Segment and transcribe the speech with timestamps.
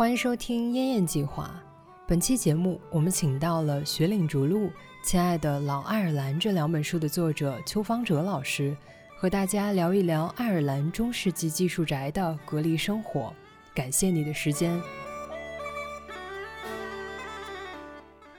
[0.00, 1.62] 欢迎收听《燕燕计划》。
[2.08, 4.60] 本期节目，我们请到了《雪岭逐鹿》
[5.04, 8.74] 《亲爱的老爱尔兰》这两本书的作者邱方哲老师，
[9.14, 13.30] 和大家聊一聊爱尔兰中世纪技术宅的隔离生活。
[13.74, 14.80] 感谢你的时间。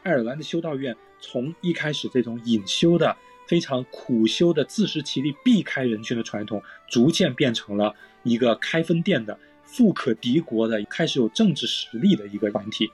[0.01, 3.15] 爱尔兰的修道院从一开始这种隐修的、
[3.47, 6.59] 非常苦修的、自食其力、避开人群的传统，
[6.89, 9.37] 逐渐变成了一个开分店的。
[9.74, 12.92] 富可敌国的，开始有政治实力的一个团体。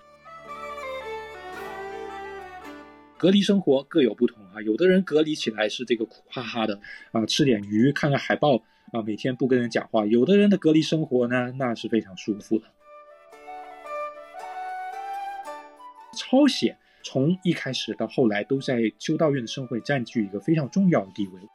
[3.17, 6.80] 隔离生活各有不同啊，有的人隔离起来是这个苦哈哈的
[7.12, 8.58] 啊，吃点鱼，看看海报
[8.91, 12.66] 啊，每天不跟人讲话；有的人的隔离生活呢，那是非常舒服的。
[16.16, 21.41] 抄写从一开始到后来，都在修道院的生活占据一个非常重要的地位。《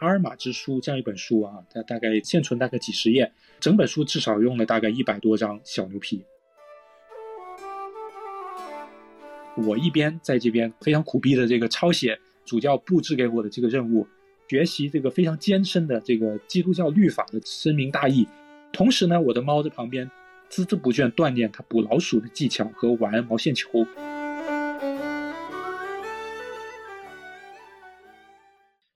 [0.00, 6.24] 阿尔玛之书》这样一本书啊，它大概现存大概几十页，整本书至少用了大概一百多张小牛皮。
[9.56, 14.06] 我一边在这边非常苦逼的这个抄写主教布置给我的这个任务，
[14.48, 18.28] 学习这个非常艰深的这个基督教律法的深明大义，
[18.72, 20.08] 同时呢，我的猫在旁边
[20.48, 23.84] 孜孜不倦锻炼它捕老鼠的技巧和玩毛线球。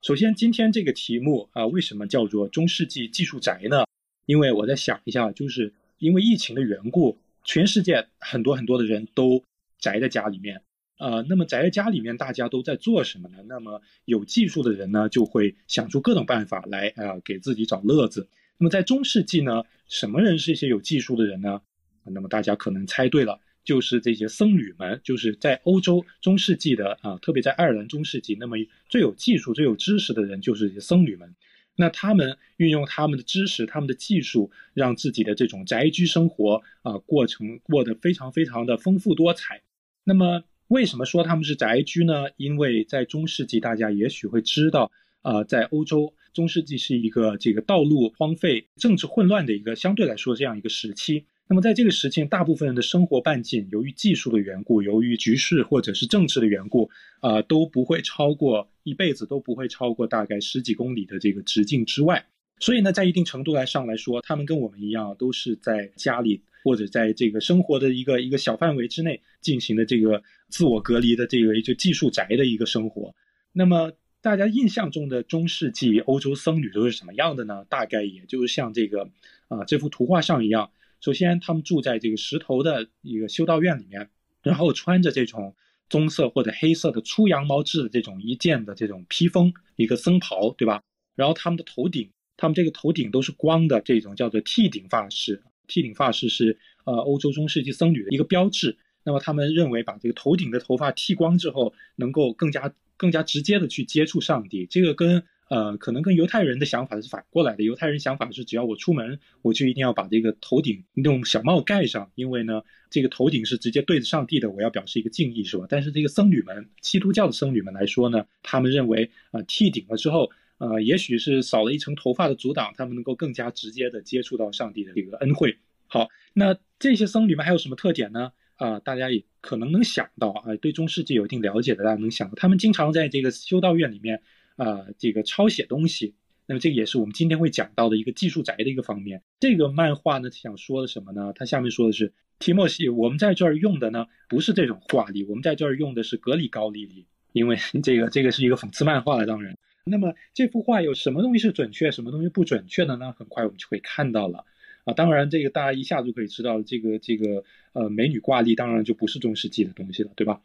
[0.03, 3.85] 首先，今天这个题目啊，为什么叫做中世纪技术宅呢？
[4.25, 9.41] 因为我在想一下，就是因为疫情的缘故，全世界很多很多的人都
[9.79, 10.61] 宅在家里面，
[10.99, 13.37] 呃，那么宅在家里面，大家都在做什么呢？
[13.47, 18.27] 那么有技术的人呢，就会想出各种办法来啊，给自己找乐子。
[18.57, 21.61] 那么在中世纪呢，什么人是一些有技术的人呢？
[22.03, 23.39] 那么大家可能猜对了。
[23.63, 28.57] 就是这些僧侣们，就是在欧洲中世纪的啊，特别在爱尔兰中世纪，那么
[28.89, 31.35] 最有技术、最有知识的人就是这些僧侣们。
[31.75, 39.63] 那他们运用他们的知识、他们的技术，让自己的这种宅居生活啊，过程过得非常非常的丰富多彩。
[40.03, 42.25] 那么为什么说他们是宅居呢？
[42.37, 44.91] 因为在中世纪，大家也许会知道
[45.23, 51.25] 啊，在欧洲中世纪是一个这个道路荒废、政治混乱的一个相对来说这样一个时期。
[51.47, 56.89] 那么在这个时期，大部分人的生活半径，由于技术的缘故，由于局势或者是政治的缘故，
[57.19, 62.25] 啊，都不会超过一辈子都不会超过大概十几公里的这个直径之外。
[62.59, 73.13] 所以呢，在一定程度来上来说，他们跟我们一样，都是在家里或者在这个生活的一个一个小范围之内进行的这个自我隔离的这个就技术宅的一个生活。
[73.51, 77.65] 那么大家印象中的中世纪欧洲僧侣都是什么样的呢？
[77.67, 79.09] 大概也就是像这个
[79.49, 80.71] 啊这幅图画上一样。
[81.03, 84.09] 首先，他们住在这个石头的一个修道院里面，
[84.41, 85.53] 然后穿着这种
[85.89, 90.81] 棕色或者黑色的粗羊毛质的这种一件的这种披风，一个僧袍，对吧？
[91.15, 95.43] 然后他们的头顶，他们这个头顶都是光的，这种叫做剃顶发饰。
[95.67, 98.77] 剃顶发饰是呃欧洲中世纪僧侣的一个标志。
[99.03, 104.65] 那么他们认为，把这个头顶的头发剃光之后，能够更加更加直接的去接触上帝。
[104.67, 107.63] 这个跟呃，可能跟犹太人的想法是反过来的。
[107.63, 115.65] 犹太人想法是，只要我出门，我就一定要把这个头顶用小帽盖上，因为呢，这个头顶是直接对着上帝的，我要表示一个敬意，是吧？
[115.69, 125.57] 但是这个僧侣们，基督教的僧侣们来说呢，他们认为，啊，剃顶了之后，呃，也许是少了一层头发的阻挡，他们能够更加直接的接触到上帝的这个恩惠。
[125.87, 128.31] 好，那这些僧侣们还有什么特点呢？
[128.55, 134.21] 啊，大家也可能能想到啊，对中世纪有一定了解的，大家能想到，他们经常在这个修道院里面。
[134.55, 136.13] 啊，这个抄写东西，
[136.45, 139.23] 那么这个也是我们今天会讲到的一个技术宅的一个方面。
[139.39, 141.33] 这个漫画呢，想说的什么呢？
[141.35, 149.25] 它下面说的是提莫西，我们在这儿用的呢不是这种画力，我们在这儿用的是格里高利力，因为 这个这个是一个讽刺漫画了。
[149.25, 153.13] 当然，那么这幅画有什么东西是准确，什么东西不准确的呢？
[153.13, 154.45] 很快我们就会看到了
[154.83, 154.93] 啊。
[154.93, 160.41] 当然，这个大家一下就可以知道，这个这个呃美女挂历当然就不是中世纪的东西了，对吧？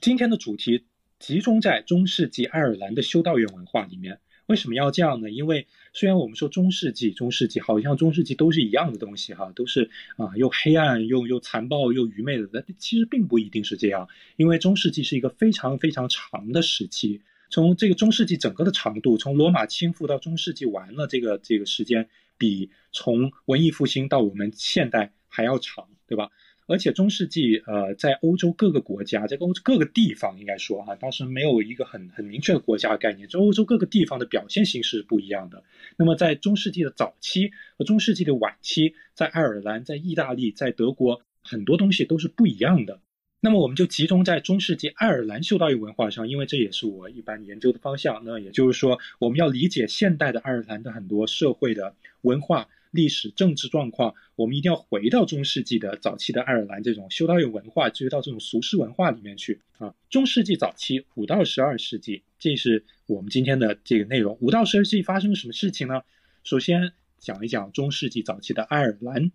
[0.00, 0.84] 今天的主题。
[1.24, 5.30] 集中在中世纪爱尔兰的修道院文化里面，为什么要这样呢？
[5.30, 9.88] 因为虽然我们说中世纪，中世纪好像中世纪都是一样的东西哈，都是
[10.18, 14.06] 啊又黑暗又又残暴又愚昧的，但其实并不一定是这样。
[14.36, 26.28] 因为中世纪是一个非常非常长的时期，从这个中世纪整个的长度，从罗马倾覆到中世纪完了这个这个时间，比从文艺复兴到我们现代还要长，对吧？
[26.66, 35.62] 而且中世纪，呃，在欧洲各个国家，在欧洲各个地方，应该说哈，当时没有一个很很明确的国家概念，就欧洲各个地方的表现形式是不一样的。
[35.96, 43.00] 那么在中世纪的早期和中世纪的晚期，在爱尔兰、在意大利、在德国，很多东西都是不一样的。
[43.40, 48.22] 那么我们就集中在中世纪爱尔兰修道院文化上，因为这也是我一般研究的方向。
[48.24, 59.92] 那也就是说，我们要理解现代的爱尔兰的很多社会的文化、历史、政治状况，我们一定要回到中世纪的早期的爱尔兰这种修道院文化，追到这种俗世文化里面去啊。
[60.08, 64.38] 中世纪早期五到十二世纪，这是我们今天的这个内容。
[64.40, 66.02] 五到十二世纪发生了什么事情呢？
[66.44, 69.32] 首先讲一讲中世纪早期的爱尔兰。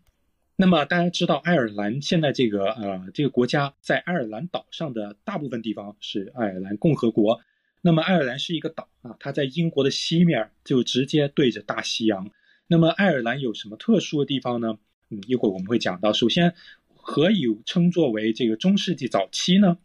[0.55, 7.41] 那么大家知道，爱尔兰现在这个呃这个国家在爱尔兰岛上的大部分地方是爱尔兰共和国。
[7.81, 12.29] 那么爱尔兰是一个岛啊，它在英国的西面，就直接对着大西洋。
[12.71, 14.77] 那么爱尔兰有什么特殊的地方呢？
[15.09, 16.13] 嗯，一会儿我们会讲到。
[16.13, 16.53] 首先，
[16.85, 19.79] 何以称作为这个中世纪早期呢？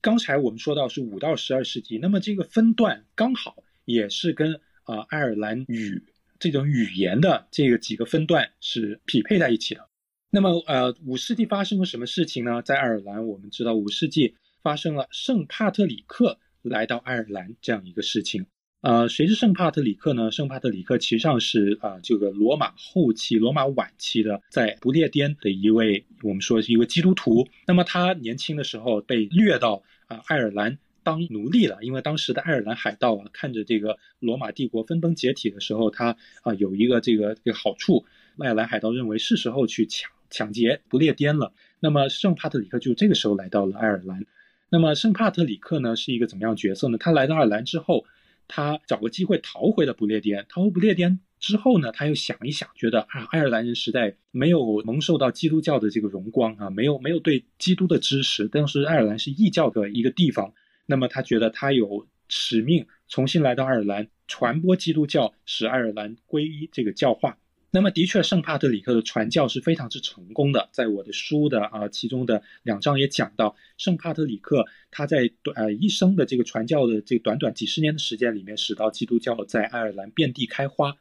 [0.00, 4.54] 刚才我们说到是五到十二世纪，那么这个分段刚好也是跟
[4.84, 6.02] 啊爱尔兰语
[6.38, 9.86] 这种语言的这个几个分段是匹配在一起的。
[10.30, 12.62] 那么，呃，五世纪发生了什么事情呢？
[12.62, 18.46] 在爱尔兰，我们知道五世纪发生了圣帕特里克来到爱尔兰这样一个事情。
[18.82, 20.30] 呃，谁是圣帕特里克呢？
[20.30, 27.46] 圣帕特里克其实上是啊，这个罗马后期、罗马晚期的在不列颠的一位，我们说是一位基督徒。
[27.66, 38.06] 那么他年轻的时候被掠到啊爱尔兰当奴隶了，因为当时的爱尔兰海盗啊，看着这个罗马帝国分崩解体的时候，他啊有一个这个这个好处，
[38.38, 40.10] 爱尔兰海盗认为是时候去抢。
[40.32, 44.24] 抢劫不列颠了，那么圣帕特里克就这个时候来到了爱尔兰。
[44.68, 46.96] 那么圣帕特里克呢是一个怎么样角色呢？
[46.98, 48.04] 他来到爱尔兰之后，
[48.50, 50.44] 他找个机会逃回了不列颠。
[50.48, 58.48] 逃回不列颠之后呢，他又想一想，觉得啊，爱尔兰人时代没有蒙受到基督教的这个荣光啊，没有没有对基督的支持。
[58.48, 60.52] 当时爱尔兰是异教的一个地方，
[60.86, 67.38] 那么他觉得他有使命重新来到爱尔兰，传播基督教，使爱尔兰皈依这个教化。
[67.72, 70.68] 那么，的确，圣帕特里克的传教是非常之成功的。
[70.72, 80.96] 在我的书的啊其中的两章也讲到，圣帕特里克他在呃一生的这个传教的这短短几十年的时间里面，使到基督教在爱尔兰遍地开花。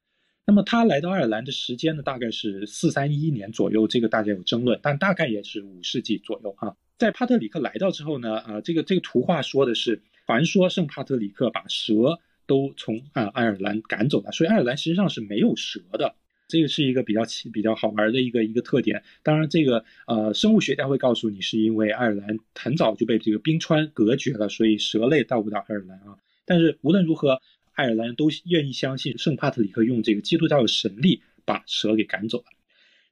[0.45, 6.75] 那么他来到爱尔兰的时间呢，大概是四三一年左右，这个大家有争论，但大概也是五世纪左右啊。
[6.99, 16.13] 在帕特里克来到之后呢，啊，这个这个图画说的是，传说圣帕特里克把蛇都从啊爱尔兰赶走了，所以爱尔兰实际上是没有蛇的。
[16.49, 19.03] 这个是一个比较奇、比较好玩的一个一个特点。
[19.21, 26.17] 当然，这个呃，生物学家会告诉你，是因为爱尔兰很早就被这个冰川隔绝了，所以蛇类到不到爱尔兰啊。
[26.45, 27.39] 但是无论如何，
[27.73, 32.45] 爱尔兰人都愿意相信圣帕特里克用这个基督教的神力把蛇给赶走了。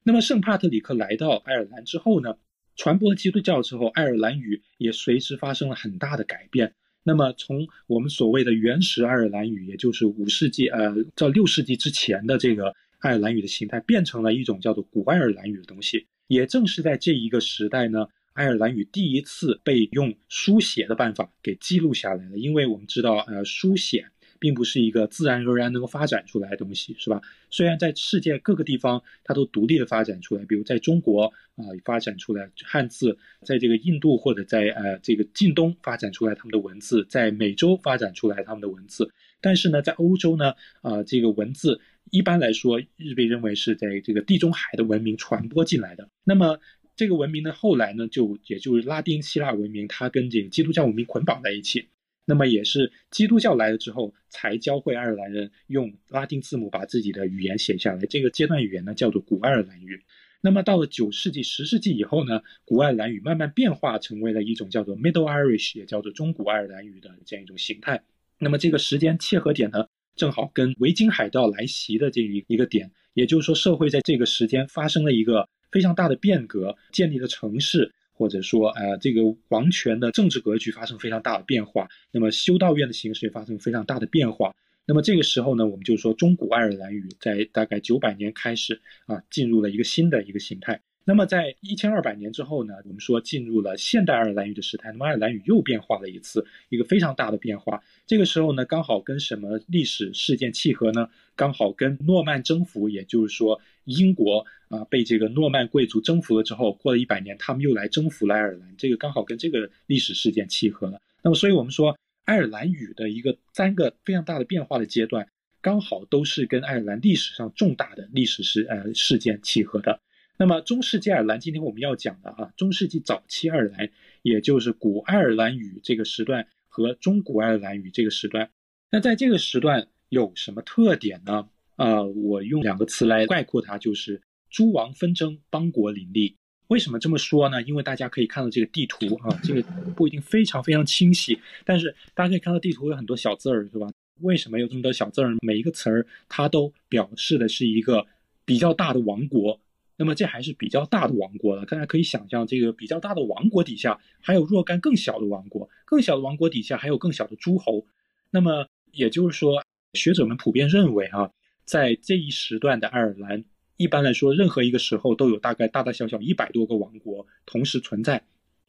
[0.02, 2.34] 那么，圣帕特里克来到爱尔兰之后呢，
[2.74, 6.74] 传播基督教之后，爱尔兰语也随之发生了很大的改变。
[7.04, 12.74] 那么，从我们所谓的原始爱尔兰语，也就是五世纪呃到六世纪之前的这个。
[12.98, 16.06] 爱尔兰语的形态变成了一种叫做古爱尔兰语的东西。
[16.26, 22.36] 也正是在这一个时代呢，爱尔兰语第一次被用书写的办法给记录下来了。
[22.36, 24.06] 因为我们知道，呃，书写
[24.38, 27.22] 并不是一个自然而然能够发展出来的东西，是吧？
[27.48, 31.24] 虽然在世界各个地方它都独立的发展出来，比如在中国
[31.56, 39.10] 啊发展出来汉字，在这个印度或者在呃这个近东发展出来他们的文字，在美洲发展出来他们的文字，
[39.40, 40.52] 但是呢，在欧洲呢，
[40.82, 41.80] 啊这个文字。
[42.10, 46.08] 一般来说，日被认为是在这个地中海的文明传播进来的。
[46.24, 46.58] 那么，
[46.96, 51.88] 这个文明呢，后来呢，就也就是拉丁希腊文明，它跟这个基督教文明捆绑在一起。
[52.24, 58.04] 那么，也是基督教来了之后，才教会爱尔兰人用拉丁字母把自己的语言写下来。
[58.06, 60.02] 这个阶段语言呢，叫做古爱尔兰语。
[60.40, 68.02] 那么，到了九世纪、十世纪以后呢，古爱尔兰语慢慢变化成为了一种叫做 Middle Irish，也叫做中古爱尔兰语的这样一种形态。
[68.38, 69.86] 那么，这个时间切合点呢？
[70.18, 81.88] 正好跟维京海盗来袭的这一一个点，也就是说，社会在这个时间发生了一个非常大的变革，建立了城市，或者说，呃，这个王权的政治格局发生非常大的变化。
[82.10, 84.54] 那么，修道院的形式也发生非常大的变化。
[84.84, 90.80] 那么，这个时候呢，我们就说，中古爱尔兰语在大概九百年开始啊，进入了一个新的一个形态。
[91.08, 94.90] 那么，在一千二百年之后呢，我们说进入了现代爱尔兰语的时代。
[94.90, 97.82] 那么，爱尔兰语又变化了一次，一个非常大的变化。
[98.06, 101.08] 这个时候呢，刚好跟什么历史事件契合呢？
[101.34, 108.74] 刚好跟诺曼征服，也就是说，英国啊被这个诺曼贵族征服了之后，过了一百年，他们又来征服了爱尔兰。
[108.76, 111.00] 这个刚好跟这个历史事件契合了。
[111.22, 111.96] 那么，所以我们说，
[112.26, 115.26] 爱尔兰语的一个三个非常大的变化的阶段，
[115.62, 120.00] 刚好都是跟爱尔兰历史上重大的历史事呃事件契合的。
[120.40, 123.90] 那么中世纪爱尔兰，今天我们要讲的啊，中世纪早期爱尔兰，
[124.22, 128.48] 也就是古爱尔兰语这个时段和中古爱尔兰语这个时段，
[128.92, 131.48] 那在这个时段有什么特点呢？
[131.74, 136.36] 啊，我用两个词来概括它，就是诸王纷争，邦国林立。
[136.68, 137.60] 为什么这么说呢？
[137.62, 139.60] 因为大家可以看到这个地图啊，这个
[139.96, 143.90] 不一定非常非常清晰，但是大家可以看到地图有很多小字儿，是吧？
[144.20, 145.34] 为什么有这么多小字儿？
[145.42, 148.06] 每一个词儿它都表示的是一个
[148.44, 149.58] 比较大的王国。
[149.98, 151.66] 那么这还是比较大的王国了。
[151.66, 157.84] 大家可以想象，这个比较大的王国底下还有若干更小的王国，更小的王国底下还有更小的诸侯。
[158.30, 159.62] 那么也就是说，
[159.92, 161.30] 学者们普遍认为啊，
[161.64, 163.44] 在这一时段的爱尔兰。
[163.76, 168.24] 一般来说，任何一个时候都有大概大大小小一百多个王国同时存在。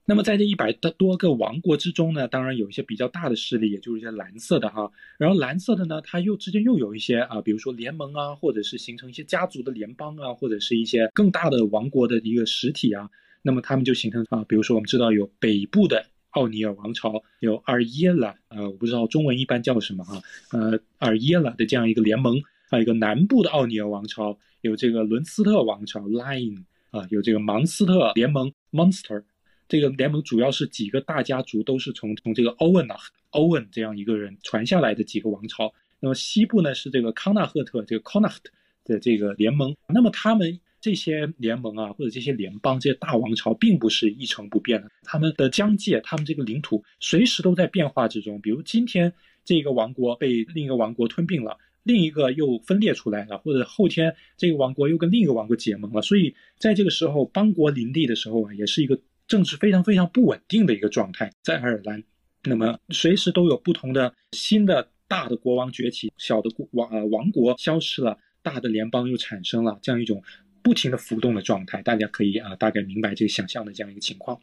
[0.10, 4.92] 那么在这一百多多个王国之中呢，当然有一些比较大的势力，也就是一些蓝色的哈。
[5.20, 13.08] 然后蓝色的呢，它又之间又有一些啊，比如说联盟啊，或者是形成一些家族的联邦啊，或者是一些更大的王国的一个实体啊。
[13.44, 20.20] 那么他们就形成啊，比如说我们知道有北部的奥尼尔王朝，有阿尔耶拉，呃，我不知道中文一般叫什么哈，
[20.54, 22.42] 呃，阿尔耶拉的这样一个联盟。
[22.72, 29.24] 还有一个南部的奥尼尔王朝，有这个伦斯特王朝 Line 啊，有这个芒斯特联盟 Monster，
[29.70, 32.98] 这个联盟主要是几个大家族，都是从从这个 Owen 啊
[33.32, 35.72] Owen 这样一个人传下来的几个王朝。
[36.00, 38.46] 那么西部呢是这个康纳赫特这个 Connacht
[38.84, 39.76] 的这个联盟。
[39.88, 48.42] 那么他们这些联盟啊，或者这些联邦这些大王朝，并不是一成不变的，他们的疆界，他们这个领土随时都在变化之中。
[48.42, 49.14] 比如今天
[49.46, 51.56] 这个王国被另一个王国吞并了。
[51.84, 59.00] 另一个又分裂出来了，或者后天这个王国又跟另一个王国结盟了，所以在这个时候邦国林立的时候啊，也是一个
[59.30, 61.32] 政治非常非常不稳定的一个状态。
[61.42, 62.04] 在爱尔兰，
[62.44, 70.22] 那么随时都有不同的新的大的国王崛起，小的王呃王国消失了，大的联邦又产生了，这样一种
[70.62, 71.82] 不停的浮动的状态。
[71.82, 74.42] 大家可以啊大概明白这个想象的这样一个情况。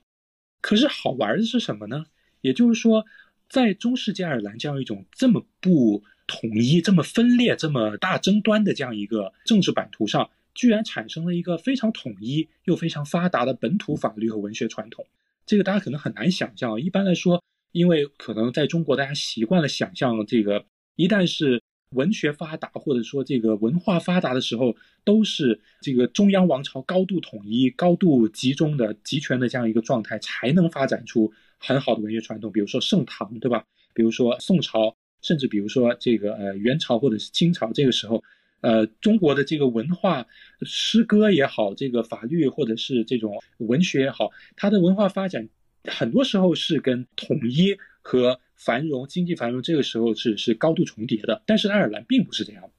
[0.62, 2.06] 可是好玩的是什么呢？
[2.40, 3.04] 也就是说，
[3.50, 6.02] 在中世纪爱尔兰这样一种这么不。
[6.28, 15.06] 统一这么分裂、这么大争端的这样一个政治版图上，居然产生了一个非常统一又非常发达的本土法律和文学传统。
[15.46, 16.80] 这个大家可能很难想象。
[16.80, 20.64] 一般来说，因为可能在中国，大家习惯了想象这个，
[20.96, 32.50] 一旦是文学发达或者说这个文化发达的时候，都是这个中央王朝高度统一、高度集中的集权的这样一个状态，才能发展出很好的文学传统。
[32.50, 33.64] 比如说盛唐，对吧？
[33.94, 34.96] 比如说宋朝。
[35.22, 38.22] 甚至比如说这个呃元朝或者是清朝这个时候，
[38.60, 40.26] 呃中国的这个文化
[40.62, 45.48] 诗歌也好，这个法律或者是这种文学也好，它的文化发展
[45.84, 51.42] 很多时候是跟统一和繁荣、经济繁荣这个时候是是高度重叠的。
[51.46, 52.70] 但是爱尔兰并不是这样，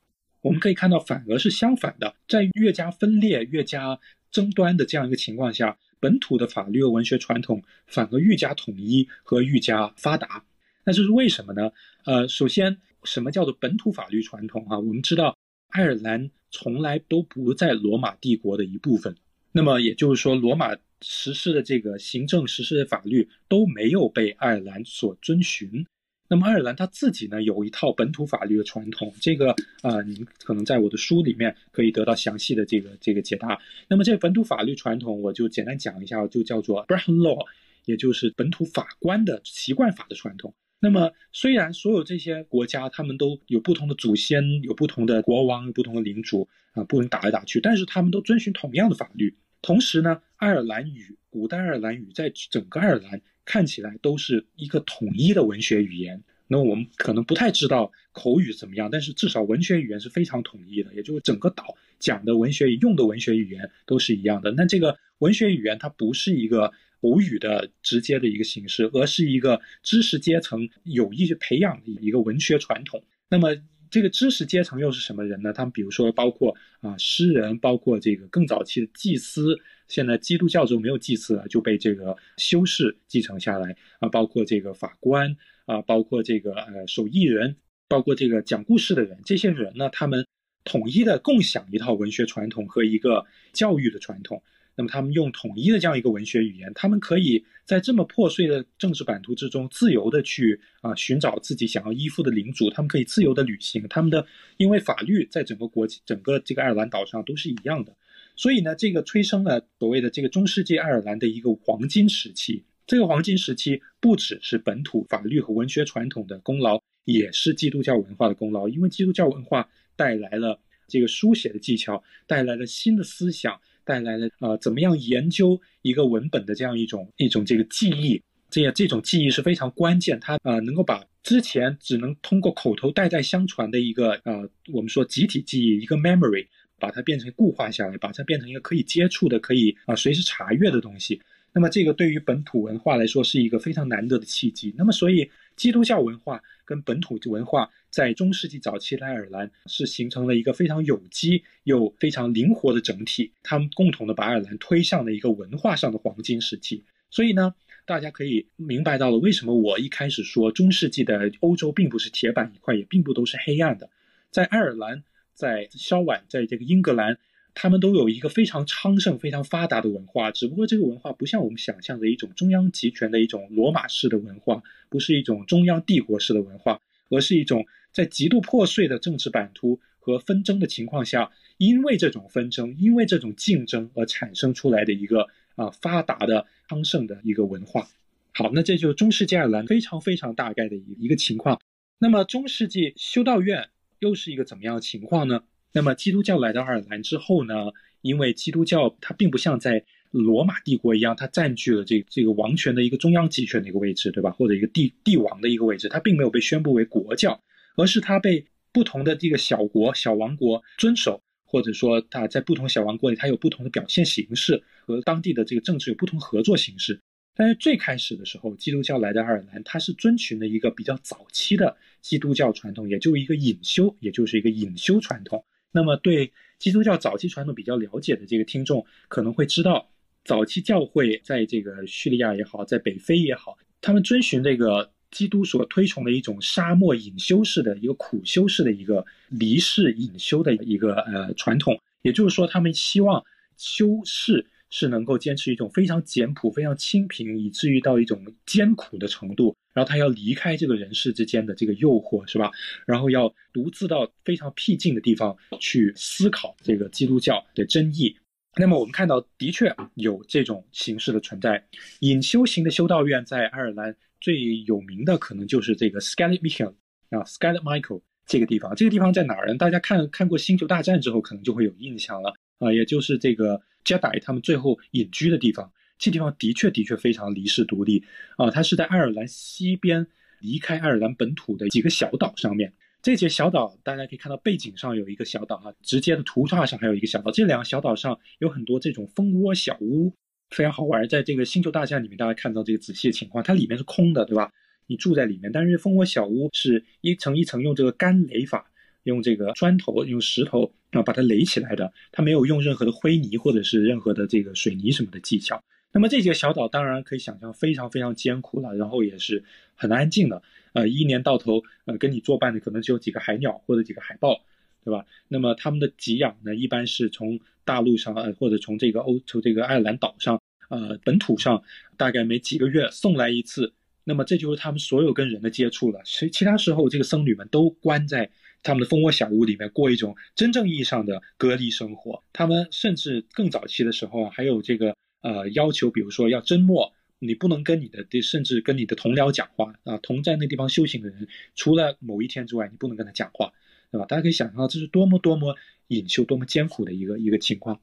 [0.42, 4.00] 我们可以看到反而是相反的，在越加分裂、越加
[4.32, 10.44] 争端的这样一个情况下，本土的法律和文学传统反而愈加统一和愈加发达。
[10.84, 11.72] 那这是为什么呢？
[12.06, 14.80] 呃，首先，什么叫做本土法律传统啊？
[14.80, 15.37] 我们知道，
[15.78, 19.16] 爱尔兰从来都不在罗马帝国的一部分。
[19.52, 25.86] 那么也就是说，罗马实施的这个行政实施的法律都没有被爱尔兰所遵循。
[26.30, 29.14] 那么爱尔兰他自己呢，有一套本土法律的传统。
[29.22, 29.52] 这个
[29.84, 33.60] 啊，您可能在我的书里面可以得到详细的这个这个解答。
[33.88, 37.46] 那么这个本土法律传统，我就简单讲一下，就叫做 b r a h a n Law，
[37.86, 40.56] 也就是本土法官的习惯法的传统。
[40.80, 49.36] 那么，虽然所有这些国家他们都有不同的祖先，有不同的国王，有不同的领主啊，不能打来打去，但是他们都遵循同样的法律。
[49.64, 56.24] 同时呢，爱尔兰语，古代爱尔兰语在整个爱尔兰看起来都是一个统一的文学语言。
[56.48, 64.52] 那我们可能不太知道口语怎么样，但是至少文学语言是非常统一的，也就是整个岛讲的文学用的文学语言都是一样的。
[64.52, 66.72] 那这个文学语言它不是一个。
[67.00, 73.04] 母语的直接的一个形式，而是一个知识阶层有意去培养的一个文学传统。
[73.30, 73.50] 那么，
[73.90, 75.54] 这个知识阶层又是什么人呢？
[75.54, 79.60] 他们比如说包括啊诗人，包括这个更早期的祭司。
[79.88, 84.10] 现在基督教中没有祭司了，就被这个修士继承下来啊。
[84.10, 87.56] 包括这个法官啊，包括这个呃手艺人，
[87.88, 89.18] 包括这个讲故事的人。
[89.24, 90.26] 这些人呢，他们
[90.66, 94.44] 统一的共享一套文学传统和一个教育的传统。
[94.78, 103.86] 那么他们用统一的这样一个文学语言，他们可以在这么破碎的政治版图之中，自由的去啊寻找自己想要依附的领主，他们可以自由的旅行。
[103.90, 104.24] 他们的
[104.58, 107.96] 因为法律在整个国整个这个爱尔兰岛上都是一样的，
[108.36, 112.64] 所以呢，这个催生了所谓的这个中世纪爱尔兰的一个黄金时期。
[112.86, 123.60] 这个黄金时期不只是本土法律和文学传统的功劳，也是基督教文化的功劳，因为基督教文化带来了这个书写的技巧，带来了新的思想。
[123.88, 136.46] 带来了呃，怎么样研究一个文本的这样一种一种这个记忆，这样这种记忆是非常关键，它呃能够把之前只能通过口头代代相传的一个呃我们说集体记忆一个 memory，
[136.78, 141.22] 把它变成固化下来，把它变成一个可以接触的、可以啊随时查阅的东西。
[141.54, 144.72] 那么这个对于本土文化来说是一个非常难得的契机。
[144.78, 147.68] 那么所以基督教文化跟本土文化
[147.98, 156.84] 在中世纪早期的爱尔兰是形成了一个非常有机又非常灵活的整体，他们共同的把爱尔兰推向了一个文化上的黄金时期。
[157.10, 157.56] 所以呢，
[157.88, 163.90] 大家可以明白到了为什么我一开始说中世纪的欧洲并不是铁板一块，也并不都是黑暗的，
[164.30, 165.04] 在爱尔兰。
[165.34, 167.18] 在稍晚，在这个英格兰，
[167.56, 170.30] 他们都有一个非常昌盛、非常发达的文化。
[170.30, 177.66] 只不过这个文化不像我们想象的一种中央集权的一种罗马式的文化，不是一种中央帝国式的文化，而是一种
[177.98, 185.26] 在极度破碎的政治版图和纷争的情况下，因为这种纷争，因为这种竞争而产生出来的一个
[185.56, 187.88] 啊发达的昌盛的一个文化。
[188.36, 191.60] 好，那这就是中世纪爱尔兰非常非常大概的一一个情况。
[191.98, 193.70] 那么中世纪修道院。
[194.00, 195.42] 又是一个怎么样的情况呢？
[195.74, 197.56] 那么基督教来到爱尔兰之后呢？
[198.04, 204.30] 因为基督教它并不像在罗马帝国一样，它占据了这这个王权的一个中央集权的一个位置，对吧？
[204.30, 207.42] 或者一个帝帝王的一个位置，它并没有被宣布为国教，
[207.78, 217.00] 而是它被不同的这个小国、小王国遵守，或者说它在不同小王国里，它有不同的表现形式，和当地的这个政治有不同合作形式。
[217.34, 225.46] 但是最开始的时候，基督教来到爱尔兰，它是遵循了一个比较早期的基督教传统，也就一个隐修，也就是一个隐修传统。
[225.72, 229.92] 那么对基督教早期传统比较了解的这个听众，可能会知道，
[230.26, 241.80] 早期教会在这个叙利亚也好，在北非也好，他们遵循这个基督所推崇的一种沙漠隐修式的一个苦修式的一个离世隐修的一个呃传统。
[242.02, 243.24] 也就是说，他们希望
[243.58, 244.46] 修士。
[244.70, 249.56] 是能够坚持一种非常简朴、非常清贫，以至于到一种艰苦的程度。
[249.74, 252.52] 然后他要离开这个人世之间的这个诱惑，是吧？
[252.86, 258.14] 然后要独自到非常僻静的地方去思考这个基督教的真意。
[258.58, 261.66] 那么我们看到，的确有这种形式的存在。
[262.00, 266.76] 隐修型的修道院在爱尔兰最有名的，可能就是这个 Scarlet Michael
[267.10, 268.76] 啊，Scarlet Michael 这个地方。
[268.76, 269.56] 这个地方在哪儿呢？
[269.56, 273.62] 大家看看过《星球大战》之后，可能就会有印象了啊，也就是这个。
[273.84, 278.04] 加达他们最后隐居的地方，这地方的确的确非常离世独立
[278.36, 278.52] 啊！
[278.52, 280.06] 它是在爱尔兰西边，
[280.42, 282.74] 离开爱尔兰本土的几个小岛上面。
[283.02, 287.32] 这些小岛大家可以看到背景上有一个小岛哈，直接的图画上还有一个小岛。
[287.32, 290.14] 这两个小岛上有很多这种蜂窝小屋，
[290.50, 291.08] 非常好玩。
[291.08, 294.52] 在这个星球大战里面，大家看到这个仔细的情况，它里面是空的，对吧？
[294.88, 298.70] 你住在里面，但是蜂窝小屋是一层一层用这个干垒法。
[299.04, 305.64] 用这个砖头、用石头啊把它垒起来的，它没有用任何的灰泥或者是任何的这个水泥什么的技巧。
[305.94, 309.42] 那么这几个小岛当然可以想象非常非常艰苦了，然后也是
[309.76, 310.44] 很安静的。
[310.74, 314.42] 呃，一年到头呃跟你作伴的可能只有几个海鸟或者几个海豹，
[314.84, 315.06] 对吧？
[315.30, 321.62] 那么它们的给养呢，一般是从大陆上呃或者从这个欧从这个爱尔兰岛上呃本土上，
[321.98, 323.74] 大概每几个月送来一次。
[324.06, 326.02] 那么这就是他们所有跟人的接触了。
[326.06, 328.32] 其其他时候这个僧侣们都关在。
[328.64, 332.22] 他们的蜂窝小屋里面过一种真正意义上的隔离生活。
[332.34, 339.98] 他们甚至更早期的时候啊，还有这个呃要求，比如说要真末，你不能跟你的甚至跟你的同僚讲话啊。
[340.00, 343.54] 同在那地方修行的人，除了某一天之外，你不能跟他讲话，
[343.92, 344.06] 对吧？
[344.06, 345.56] 大家可以想象到，这是多么多么
[345.88, 347.80] 隐修、多么艰苦的一个一个情况。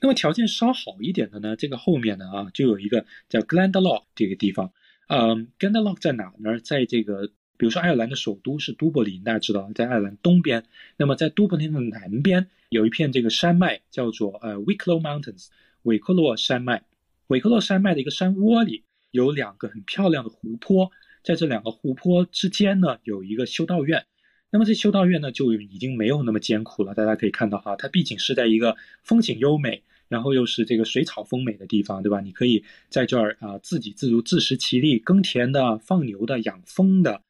[0.00, 4.72] 那么条件稍好一点的呢，这个后面呢啊，就有一个叫 Glendalough 这个地方。
[5.08, 6.58] 嗯，Glendalough 在哪呢？
[6.60, 7.32] 在这个。
[7.56, 10.64] 比如说，爱尔兰的首都是都柏林，大家知道，在爱尔兰东边。
[10.96, 15.48] 那么，在都柏林的南边有一片这个山脉，叫做呃 Wicklow Mountains，
[15.82, 16.84] 韦克洛山脉。
[17.26, 20.90] 韦克洛山脉的一个山窝里有两个很漂亮的湖泊，
[21.22, 24.06] 在这两个湖泊之间呢，有一个修道院。
[24.52, 26.92] 那么这修道院呢，就已经没有那么艰苦了。
[26.92, 32.20] 大家可以看到哈，它毕竟是在一个风景优美，然后又是这个水草丰美的地方，对吧？
[32.20, 37.22] 你可以在这儿啊自给自足、自食其力，耕田的、放牛的、养蜂的。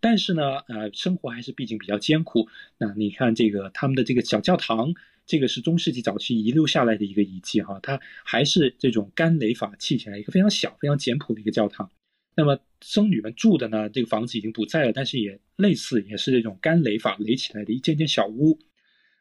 [0.00, 2.48] 但是呢，呃，生活还是毕竟比较艰苦。
[2.78, 4.92] 那你看这个他们的这个小教堂，
[5.24, 11.90] 这个是中世纪早期遗留下来的一个遗迹哈，它还是这种干垒法砌起来一个非常小、非常简朴的一个教堂。
[12.36, 18.58] 那么僧侣们住的呢，这个房子已经不在了，但是也类似，也是这种干垒法垒起来的一间间小屋。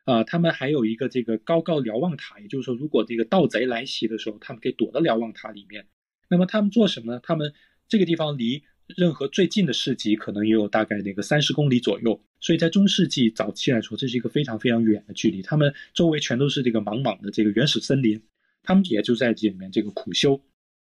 [0.04, 5.88] 啊，他们还有一个这个高高瞭望塔，也就是说，如果这个盗贼来袭的时候，他们可以躲到瞭望塔里面。
[6.30, 7.20] 那么他们做什么呢？
[7.24, 7.54] 他们
[7.88, 8.62] 这个地方离。
[8.96, 15.42] 任何最近的市集可能也有大概那个三十公里左右，所以在中世纪早期来说，这是一个非常非常远的距离。
[15.42, 18.22] 他们周围全都是这个茫茫的这个原始森林，
[18.62, 20.40] 他们也就在这里面这个苦修。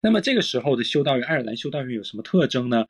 [0.02, 2.86] 那么这个时候的修道院，爱尔兰修道院有什么特征呢？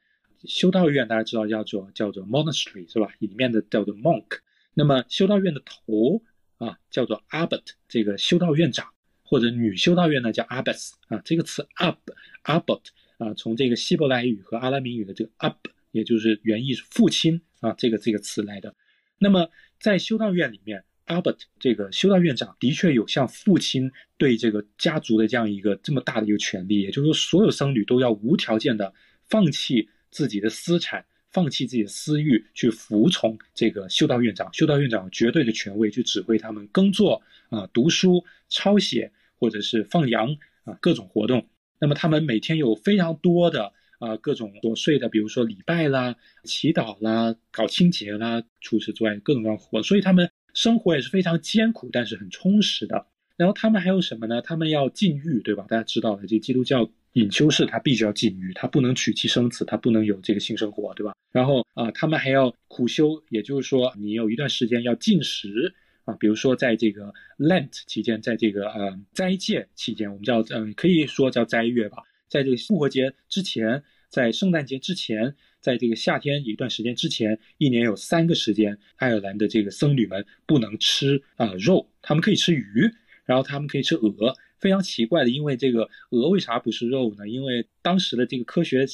[0.45, 3.11] 修道院大家知道叫做叫做 monastery 是吧？
[3.19, 4.39] 里面的叫做 monk。
[4.73, 6.21] 那么修道院的头
[6.57, 8.87] 啊，叫做 abbot，这个修道院长，
[9.23, 11.19] 或者女修道院呢叫 abbess 啊。
[11.25, 11.97] 这个词 ab
[12.43, 12.81] abbot
[13.17, 15.55] 啊，从这个希伯来语和阿拉伯语的这个 ab，
[15.91, 18.75] 也就是原意是父亲啊，这个这个词来的。
[19.17, 28.93] 那么在修道院里面，abbot 这个修道院长的确有像父亲对这个家族的这样一个这么大的一个权利，也就是说，所有僧侣都要无条件的
[29.27, 31.05] 放弃自己的私产。
[31.31, 34.51] 放弃自己的私欲，去服从这个修道院长。
[34.51, 41.45] 修道院长绝对的权威，去指挥他们耕作啊、读书、抄写，或者是放羊啊，各种活动。
[41.79, 49.83] 那么他们每天有非常多的啊各种琐碎的，比如说礼拜啦、祈祷啦、搞清洁啦，除此之外各种各样活。
[49.83, 53.05] 所以他们生活也是非常艰苦，但是很充实的。
[53.37, 54.41] 然后他们还有什么呢？
[54.41, 55.65] 他们要禁欲，对吧？
[55.69, 56.91] 大家知道的，这基督教。
[57.13, 61.15] 隐修士他必须要禁欲，他不能娶妻生子，他不能有这个性生活，对吧？
[61.31, 82.91] 然后啊，他们还要苦修，也就是说，你有一段时间要禁食啊，比如说在这个 Lent 期间，在这个呃斋戒期间，我们叫嗯，可以说叫斋月吧，在这个复活节之前，在圣诞节之前，在这个夏天一段时间之前，一年有三个时间，爱尔兰的这个僧侣们不能吃啊肉，他们可以吃鱼，
[83.25, 84.35] 然后他们可以吃鹅。
[84.59, 87.29] 非常奇怪的，因为这个鹅为啥不是肉呢？
[87.29, 88.85] 因为当时的这个科学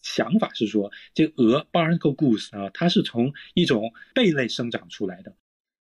[0.00, 5.34] 想法是说，这鹅 barnacle goose 啊，它是从一种贝类生长出来的。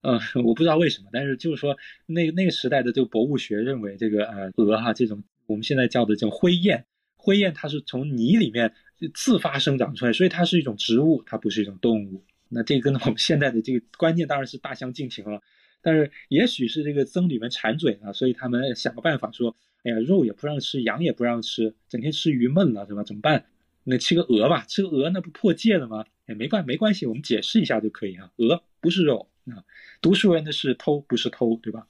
[0.02, 8.74] 呃， 我不知道为什么，但是就是说，那那个时代的这个博物学认为，这个呃鹅哈这种我们现在叫的这种灰雁，灰雁它是从泥里面
[9.14, 12.24] 自发生长出来，所以它是一种植物，它不是一种动物。
[12.50, 15.42] 那这跟我们现在的这个观念当然是大相径庭了。
[15.82, 23.04] 但是也许是这个僧侣们馋嘴了，所以他们想个办法说：“哎呀，肉也不让吃，羊也不让吃，整天吃鱼闷了，是吧？
[23.04, 23.46] 怎么办？
[23.84, 26.06] 那吃个鹅吧，吃个鹅那不破戒了吗？
[26.26, 28.32] 哎，没关没关系，我们解释一下就可以啊。
[28.38, 29.62] 鹅不是肉啊，
[30.02, 31.88] 读书人的是偷，不是偷，对吧？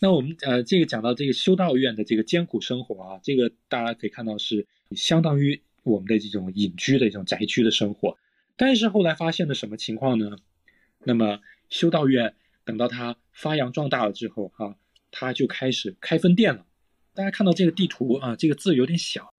[0.00, 4.66] 那我们呃，这个讲到这个修道院的这个艰苦生活啊，这个大家可以看到是
[4.96, 8.18] 相当于我们的这种隐居的这种宅居的生活。
[8.56, 10.38] 但是后来发现了什么情况呢？
[11.04, 12.34] 那么修道院。
[12.64, 14.76] 等到它发扬壮大了之后，哈，
[15.12, 16.66] 它就开始开分店了。
[17.14, 19.32] 大家看到这个地图啊，这个字有点小。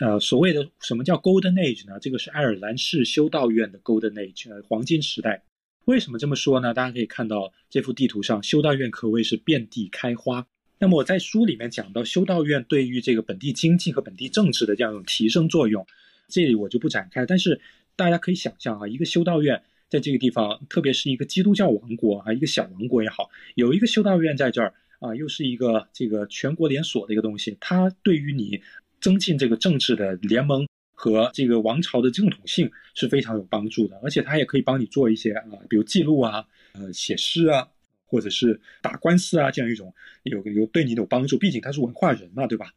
[0.00, 1.98] 呃，所谓的什么叫 Golden Age 呢？
[1.98, 5.44] 这个是爱尔兰市修道院的 Golden Age，呃黄金时代。
[5.86, 6.74] 为什么这么说呢？
[6.74, 10.46] 大家可以看到这幅地图上，修道院可谓是遍地开花。
[10.84, 15.86] 那么我在书里面讲到修道院对于这个本地经济和本地政治的这样一种提升作用，
[16.28, 17.24] 这里我就不展开。
[17.24, 17.58] 但是
[17.96, 19.62] 大家可以想象啊，一个修道院。
[19.88, 28.60] 在这个地方，特别是一个基督教王国啊，一个小王国也好，有一个修道院在这儿啊，又是一个这个全国连锁的一个东西，它对于你
[29.00, 37.68] 增进这个政治的联盟和这个王朝的正统性是非常有帮助的，而且它也可以帮你做一些啊，比如记录啊、呃写诗啊，
[38.14, 42.72] 或者是打官司啊这样一种有有对你有帮助，毕竟他是文化人嘛，对吧？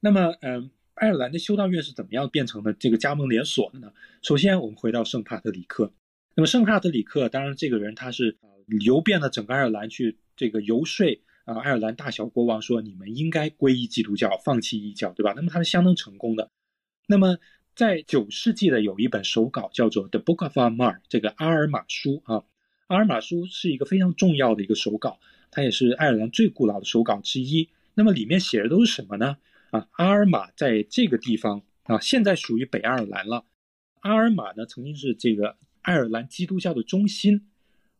[0.00, 3.90] 那么，嗯，爱尔兰的修道院是怎么样变成了这个加盟连锁的呢？
[4.20, 5.90] 首先，我们回到圣帕特里克。
[6.34, 8.36] 那么圣帕特里克，当然这个人他是
[8.84, 11.06] 游遍了整个爱尔兰去这个游说
[11.46, 15.32] 啊，爱尔兰大小国王说你们应该皈依基督教，放弃异教，对吧？
[15.34, 16.50] 那么他是相当成功的。
[17.06, 17.38] 那么
[17.74, 22.44] 在九世纪的有一本手稿叫做《The Book of Armagh》，这个阿尔玛书啊，
[22.94, 25.18] 阿尔玛书是一个非常重要的一个手稿，
[25.50, 27.68] 它也是爱尔兰最古老的手稿之一。
[27.94, 29.36] 那么里面写的都是什么呢？
[29.70, 33.44] 啊，阿尔玛在这个地方啊，现在属于北爱尔兰了。
[34.00, 35.56] 阿尔玛呢，曾经是这个。
[35.82, 37.42] 爱尔兰基督教的中心，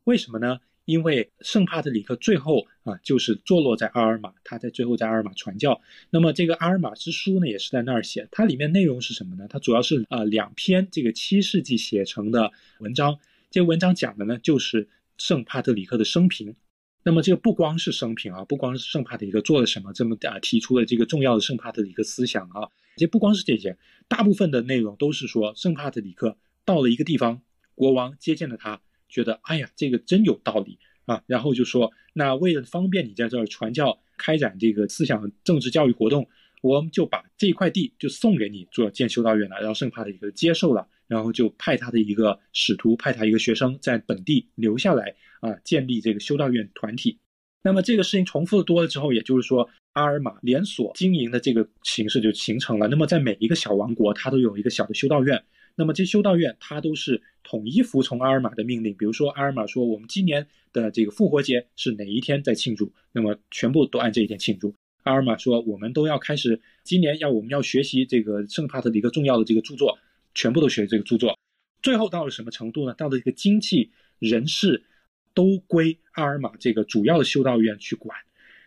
[0.05, 0.59] 为什么呢？
[0.87, 5.83] 因为圣帕特里克最后啊，就是坐落在阿尔玛，他在最后在阿尔玛传教。
[6.09, 8.27] 那么这个阿尔玛之书呢，也是在那儿写。
[8.31, 9.47] 它里面内容是什么呢？
[9.51, 13.19] 它主要是啊两篇这个七世纪写成的文章。
[13.55, 16.57] 这文章讲的呢，就是圣帕特里克的生平。
[17.05, 22.69] 那么这个不光是生平啊，不光是圣帕特里克做了什么，这么啊提出了这个重要的圣帕特里克思想啊。
[22.97, 27.43] 这不光是这些，大部分的内容都是说圣帕特里克到了一个地方。
[27.77, 36.29] 国王接见了他，觉得哎呀，这个真有道理啊，然后就说，那为了方便你在这儿传教、开展这个思想政治教育活动，
[36.61, 39.59] 我们就把这块地就送给你做建修道院了。
[39.59, 47.19] 然后圣帕的一个接受了，然后就派他的一个使徒，派他一个学生在本地留下来啊，建立这个修道院团体。
[47.63, 52.89] 那么这个事情重复的多了之后，也就是说，阿尔玛连锁经营的这个形式就形成了。
[52.89, 55.43] 那么在每一个小王国，它都有一个小的修道院。
[55.77, 64.75] 那么这修道院它都是统一服从阿尔玛的命令，比如说阿尔玛说我们今年的这个复活节是哪一天在庆祝，那么全部都按这一天庆祝。
[65.03, 69.99] 阿尔玛说我们都要开始，今年要我们要学习这个圣帕特的一个重要的这个著作，
[70.35, 71.39] 全部都学这个著作。
[71.83, 72.95] 最后到了什么程度呢？
[72.95, 74.85] 到了一个经济人士
[75.33, 78.17] 都归阿尔玛这个主要的修道院去管。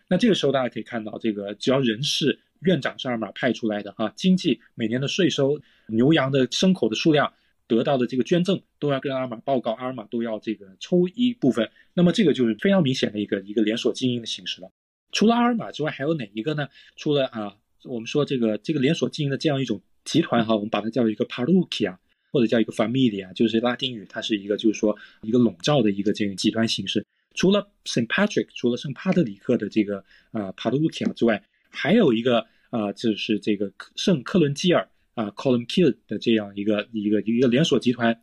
[0.08, 7.32] 那这个时候大家可以看到，这个只要人事院长是阿尔玛派出来的啊，经济每年的税收、牛羊的牲口的数量。
[7.66, 11.70] 得到的这个捐赠都要跟阿尔玛报告，阿尔玛都要这个抽一部分。
[11.92, 14.70] 那么这个就是非常明显的一个一个连锁经营的形式了。
[15.12, 16.66] 除了阿尔玛之外，还有哪一个呢？
[16.96, 17.54] 除了啊，
[17.84, 21.94] 我们说这个这个连锁经营的这样一种集团哈，我们把它叫一个 parroquia
[22.32, 27.04] 或者叫一个 familia，就是拉丁语，它是一个就是说一个笼罩的一个这个集团形式。
[27.34, 34.88] 除了圣 Patrick，除了圣帕特里克的这个啊 parroquia 之外，还有一个啊，就是这个圣克伦基尔。
[35.18, 38.16] 啊，Colin Kill 的这样一个一个一个连锁集团，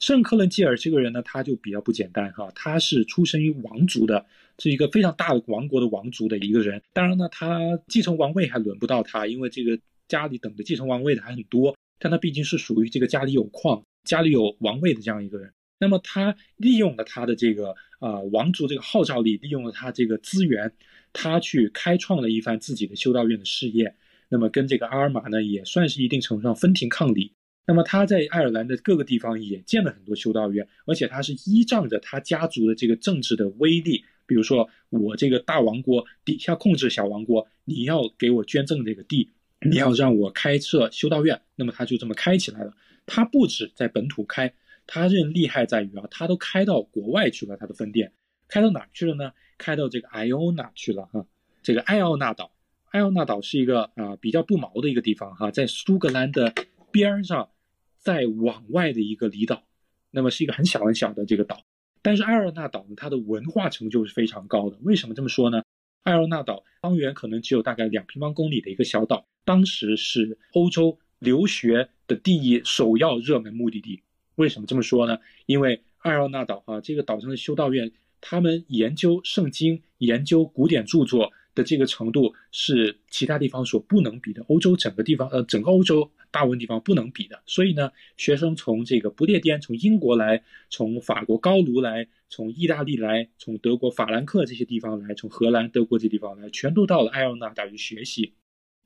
[0.00, 4.26] 圣克伦基尔这个人呢，他就比较不简单哈，他是出生于王族的，
[4.58, 6.82] 是一个非常大的王国的王族的一个人。
[6.92, 9.78] 当然呢，他继承王位还轮不到他，因为这个
[10.10, 11.74] 家里等着继承王位的还很多。
[11.98, 15.52] 但他毕竟是属于这个家里有矿、家里有王位的这样一个人。
[15.78, 20.72] 那么他利用了他的这个啊王族这个号召力，利用了他这个资源，
[21.12, 23.94] 他去开创了一番自己的修道院的事业。
[24.28, 27.32] 那么跟这个阿尔玛呢，也算是一定程度上分庭抗礼。
[27.66, 39.30] 那么他在爱尔兰的各个地方也建了很多修道院，而且他是依仗着他家族的这个政治的威力，比如说我这个大王国底下控制小王国，你要给我捐赠这个地，
[39.68, 42.72] 你要让我开设修道院，那么他就这么开起来了。
[43.06, 44.54] 他不止在本土开，
[44.86, 48.12] 他认厉害在于啊，他都开到国外去了，他的分店
[48.48, 49.32] 开到哪去了呢？
[49.58, 51.26] 开到这个艾奥纳去了哈，
[51.62, 52.52] 这个艾奥纳岛。
[52.90, 56.54] 艾奥纳岛是一个啊比较不毛的一个地方哈，在苏格兰的
[56.90, 57.50] 边上，
[57.98, 59.64] 再往外的一个离岛，
[60.10, 61.62] 那么是一个很小很小的这个岛。
[62.02, 64.78] 但是艾奥纳岛呢，它的文化成就是非常高的。
[64.80, 65.62] 为什么这么说呢？
[66.02, 74.02] 艾奥纳岛方圆可能只有大概两平方公里的一个小岛，当时是欧洲留学的第一首要热门目的地。
[74.36, 75.18] 为什么这么说呢？
[75.46, 81.32] 因为艾奥纳岛啊，这个岛上的修道院，他们研究圣经，研究古典著作。
[81.54, 87.42] 的这个程度是其他地方所不能比的，欧洲整个地方，呃，整个欧洲大部分地方不能比的。
[87.46, 98.34] 所以呢，学生从这个不列颠、从英国来，从法国高卢来，从意大利来，从德国法兰克这些地方来，从荷兰、德国这地方来，全都到了爱尔纳大学学习。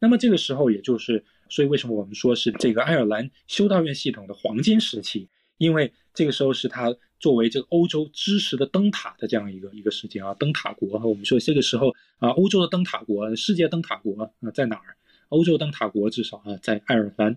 [0.00, 5.28] 那么这个时候，也就是，所以为什么我们说是这个爱尔兰修道院系统的黄金时期？
[5.58, 10.98] 因为这个时候是他作为这个欧洲知识的灯塔的这样一个一个时间啊，灯塔国。
[11.00, 14.96] 我们说这个时候啊，欧洲的灯塔国，世界灯塔国啊在哪儿？
[15.28, 17.36] 欧洲灯塔国至少啊在爱尔兰。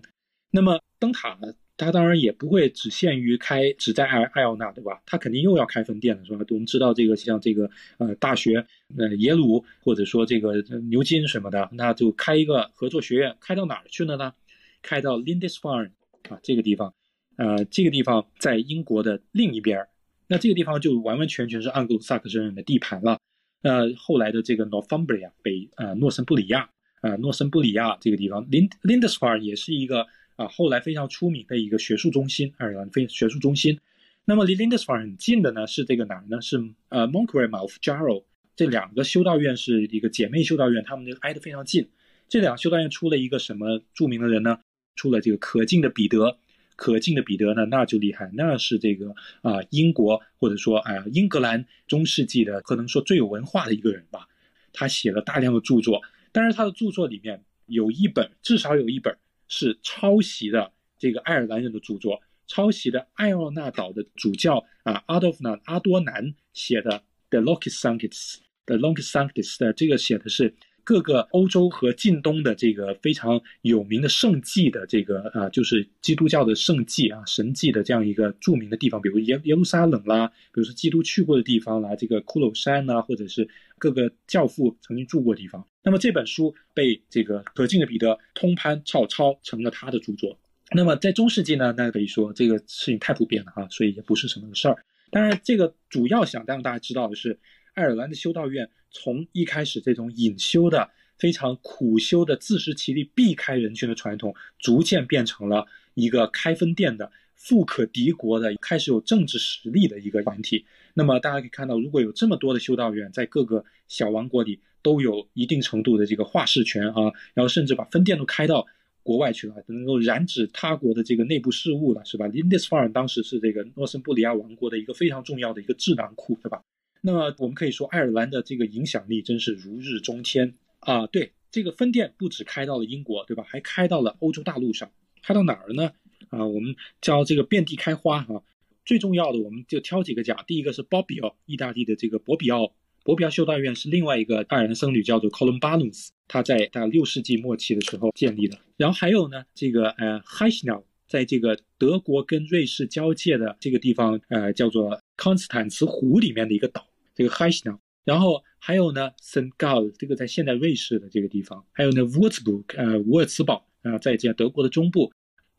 [0.50, 5.02] 那么灯塔呢，它当然也不会只限于开，只在艾艾奥纳，对吧？
[5.06, 6.44] 它肯定又要开分店了，是吧？
[6.50, 14.34] 我们知道这个像这个呃大学，呃耶鲁或者说这个牛津什么的，那就开一个合作学院，开到哪儿去了呢？
[14.82, 15.90] 开到 Lindisfarne
[16.28, 16.94] 啊这个地方。
[17.38, 19.86] 呃，这个地方在英国的另一边
[20.26, 23.18] 那这个地方就完完全全是盎格鲁撒克逊人的地盘了。
[23.62, 26.68] 那后来的这个 Northumbria 北呃诺森布里亚
[27.00, 33.78] 啊诺森布里亚这个地方，Lind Lindisfarne 也是一个啊后来非常出名的一个学术中心，爱尔兰非学术中心。
[34.24, 36.40] 那么离 Lindisfarne 很近的呢是这个哪儿呢？
[36.42, 38.24] 是呃 Monkwearmouth Jarrow
[38.54, 41.88] 这两个修道院是一个姐妹修道院，他们就挨得非常近。
[42.28, 44.58] 这两个修道院出了一个什么著名的人呢？
[44.96, 46.38] 出了这个可敬的彼得。
[46.78, 49.12] 可敬的彼得呢，那就厉害，那是这个
[49.42, 54.28] 啊，英国或者说啊，英格兰中世纪的可能说最有文化的一个人吧。
[54.72, 66.90] 他写了大量的著作，但是他的著作里面有一本，至少有一本是抄袭的这个爱尔兰人的著作，抄袭的艾奥纳岛的主教啊，阿多夫南阿多南写的
[67.30, 70.54] 《The Longest Sanctus》的《Longest Sanctus》的这个写的是。
[70.88, 83.46] 各个欧洲和近东的这个非常有名的圣迹的这个啊，就是基督教的圣迹啊、神迹的这样一个著名的地方，比如耶耶路撒冷啦，比如说基督去过的地方啦，这个骷髅山呐，或者是
[83.76, 85.62] 各个教父曾经住过的地方。
[85.82, 90.38] 那么这本书被这个可敬的彼得通潘照抄成了他的著作。
[90.72, 94.82] 那么在中世纪呢，那可以说这个事情太普遍了哈，所以也不是什么事儿。
[95.10, 97.38] 当然，这个主要想让大家知道的是。
[97.78, 105.64] 爱尔兰的修道院从一开始这种隐修的、非常苦修的、自食其力、避开人群的传统，逐渐变成了
[105.94, 110.66] 一个开分店的、富可敌国的、开始有政治实力的一个团体。
[110.94, 118.66] 那么大家可以看到，如果有这么多的修道院在各个小王国里都有一定程度的这个话事权啊，然后甚至把分店都开到
[119.04, 126.60] 国外去了，能够染指他国的这个内部事务了，是吧？Lindisfarne 当时是这个诺森布里亚王国的一个非常重要的一个智囊库，对吧？
[127.00, 131.06] 那么我们可以说，爱尔兰的这个影响力真是如日中天啊！
[131.06, 133.44] 对，这个分店不止开到了英国，对吧？
[133.46, 134.90] 还开到了欧洲大陆上，
[135.22, 135.92] 开到哪儿呢？
[136.30, 138.42] 啊，我们叫这个遍地开花哈。
[138.84, 140.42] 最重要的我们就挑几个讲。
[140.46, 142.72] 第一个是波比奥，意大利的这个博比奥，
[143.04, 148.58] 博比奥修道院是另外一个爱尔兰僧侣叫做 Columbanus，他在大概六世纪末期的时候建立的。
[148.76, 156.86] 然后还有呢，这个呃 h e s c h n e l 在这个德国跟瑞士交界的这个地方，呃，叫做康斯坦茨湖里面的一个岛，
[157.18, 162.02] 这个 h e s c h n e l 然后还有呢 s t g a l 这个在现代瑞士的这个地方，还有呢
[162.02, 165.12] Wurzburg，呃，沃尔茨堡，啊，在这德国的中部。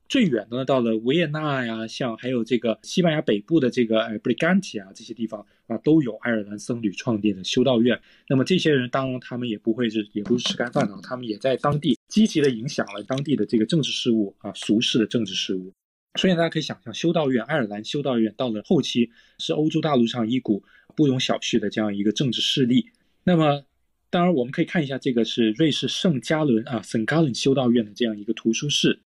[0.07, 8.01] 最远的呢，到了维也纳呀，像还有这个西班牙北部的这个呃 Briganti 啊这些地方啊，都有爱尔兰僧侣创建的修道院。
[8.27, 15.71] 那么这些人当然他们也不会是也不是吃干饭的，他们也在当地积极的影响了当地的这个政治事务啊，俗世的政治事务。
[16.19, 20.63] 所以大家可以想象，修道院爱尔兰修道院到了后期是欧洲大陆上一股
[20.99, 22.89] 不容小觑的这样一个政治势力。
[23.23, 23.63] 那么
[24.09, 28.99] 当然我们可以看一下这个是瑞士圣加伦啊圣加伦修道院的这样一个图书室。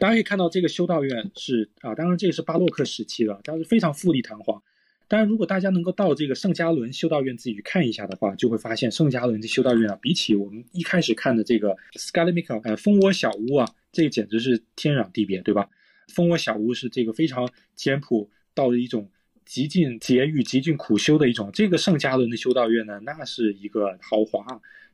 [0.00, 4.60] 大家可以看到，这个修道院是啊，当然这个是巴洛克时期的，但是非常富丽堂皇。
[5.06, 15.70] 当然，如果大家能够到这个圣加伦修道院自己去看一下的话，就会发现圣加伦这修道院啊，比起我们一开始看的这个 s c a l a m i c a 呃蜂窝小屋啊，这个简直是天壤地别，对吧？
[16.08, 19.08] 蜂窝小屋是这个非常简朴到了一种
[19.46, 21.50] 极尽节欲、极尽苦修的一种。
[21.54, 24.44] 这个圣加仑的修道院呢，那是一个豪华。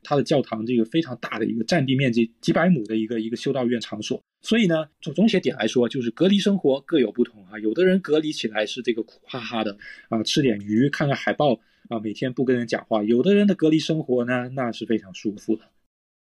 [0.05, 7.57] 它的教堂这个非常大的一个占地面积几百亩的一个一个修道院场所，所以呢，从总写点来说，就是隔离生活各有不同啊。
[7.59, 9.77] 有的人隔离起来是这个苦哈哈的
[10.09, 13.01] 啊，吃点鱼，看看海报啊，每天不跟人讲话。
[13.01, 15.63] 有的人的隔离生活呢，那是非常舒服的。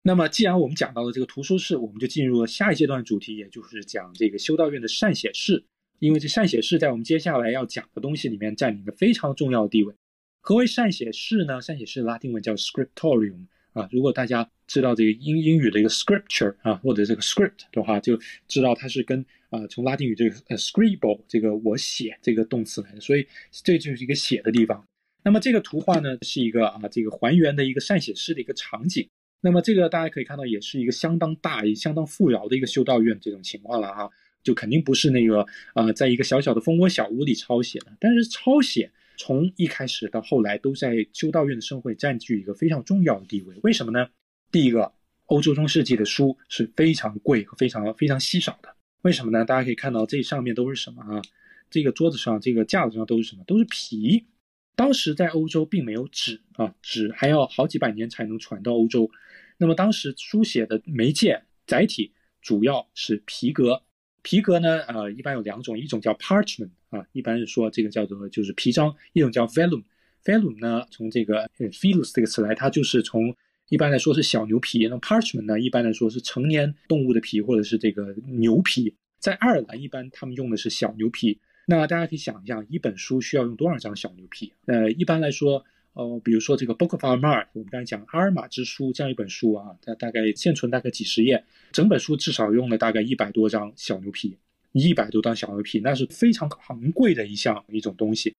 [0.00, 5.64] 那么，既然我们讲到了这个图书室，我们就进入了下一阶段主题，也就是讲这个修道院的善写室。
[5.98, 9.94] 因为这善写室在我们接下来要讲的东西里面占领了非常重要的地位。
[10.40, 11.60] 何为善写室呢？
[11.60, 13.46] 善写室拉丁文叫 scriptorium。
[13.72, 24.82] 啊，如果大家知道这个英英语的一个 scripture 啊，或者这个 script 的话，就知道它是跟啊从拉丁语这个呃 scribble 这个我写这个动词来的，所以这就是一个写的地方。
[25.22, 29.06] 那么这个图画呢，是一个啊这个还原的一个善写诗的一个场景。
[29.42, 34.10] 那么这个大家可以看到，也是一个相当大也相当富饶的一个修道院这种情况了哈，
[34.46, 38.90] 就肯定不是那个呃在一个小小的蜂窝小屋里抄写的，但是抄写。
[39.18, 43.56] 从一开始到后来，都在修道院的生活占据一个非常重要的地位。
[43.62, 44.10] 为什么呢？
[44.52, 44.92] 第一个，
[45.24, 48.76] 欧洲中世纪的书是非常贵和非常非常稀少的。
[49.00, 49.42] 为什么呢？
[49.42, 51.22] 大家可以看到这上面都是什么啊？
[51.70, 53.42] 这个桌子上、这个架子上都是什么？
[53.46, 54.26] 都是皮。
[54.74, 59.10] 当时在欧洲并没有纸啊，纸还要好几百年才能传到欧洲。
[59.56, 63.82] 那么当时书写的媒介载体主要是皮革。
[64.26, 69.84] 皮革呢，呃，一般有两种，一种叫 parchment 啊，一般是说这个叫做就是皮张；一种叫 vellum。
[70.24, 73.32] vellum 呢，从这个 velus 这个词来，它就是从
[73.68, 74.88] 一般来说是小牛皮。
[74.88, 78.96] 那 parchment 呢，一般来说是成年动物的皮或者是这个牛皮。
[79.20, 81.38] 在爱尔兰，一般他们用的是小牛皮。
[81.68, 84.52] 那大家可以想一下，一本书需要用多少张小牛皮？
[84.66, 85.64] 呃，一般来说。
[85.96, 94.36] 哦，比如说这个《Book of Armagh》，我们刚才讲《阿尔玛之书》这样一本书啊，它大概现存大概几十页，整本书至少用了大概一百多张小牛皮，
[94.72, 98.34] 一百多张小牛皮，那是非常昂贵的一项一种东西。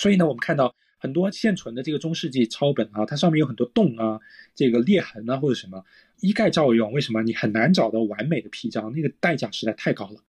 [0.00, 4.18] 所以呢，我们看到很多现存的这个中世纪抄本啊，它上面有很多洞啊，
[4.54, 5.84] 这个裂痕啊或者什么，
[6.22, 6.92] 一概照用。
[6.92, 7.22] 为什么？
[7.22, 10.22] 你很难找到完美的皮张，那个代价实在太高了。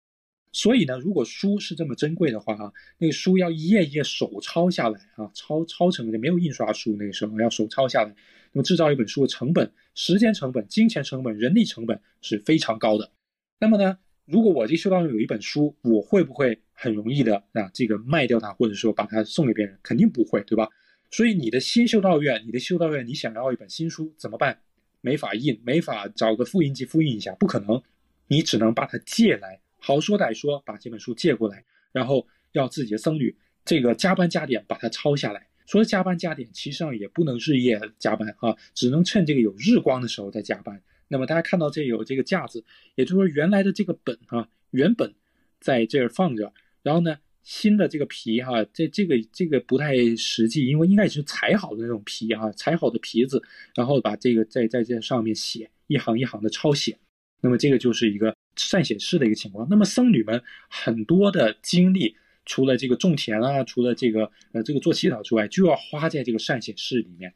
[0.52, 8.14] 所以呢，如果书是这么珍贵的话啊，那个书要一页一页手抄下来啊，抄抄成的没有印刷书那个时候要手抄下来，
[8.52, 13.10] 那么制造一本书的成本、时间成本、金钱成本、人力成本是非常高的。
[13.58, 19.78] 那么呢，如果我这修道院有一本书，我会不会很容易的啊这个卖掉它，或者说把它送给别人？
[19.82, 20.68] 肯定不会，对吧？
[21.10, 24.58] 所以你的新修道院，你的修道院，你想要一本新书怎么办？
[25.00, 27.82] 没法印，没法找个复印机复印一下，不可能，
[28.28, 29.60] 你只能把它借来。
[29.84, 35.48] 好说歹说，把这本书借过来，然后要自己的僧侣这个加班加点把它抄下来。
[35.66, 40.80] 说加班加点，其实上也不能日夜加班啊，只能趁这个有日光的时候再加班。
[41.08, 42.64] 那么大家看到这有这个架子，
[42.94, 45.14] 也就是说原来的这个本啊，原本
[45.60, 53.42] 在这儿放着，然后呢新的这个皮哈，这这个这个不太实际，因为应该也是裁好的那种皮啊，裁好的皮子，
[53.74, 56.98] 然后把这个在在这上面写一行一行的抄写。
[57.40, 58.36] 那么这个就是一个。
[58.56, 59.66] 善写诗的一个情况。
[59.70, 67.34] 那么僧侣们很多的精力，除了这个种田啊，除了这个呃这个做祈祷之外，就要花在这个善写诗里面。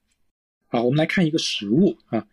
[0.68, 2.26] 好，我们来看一个实物啊，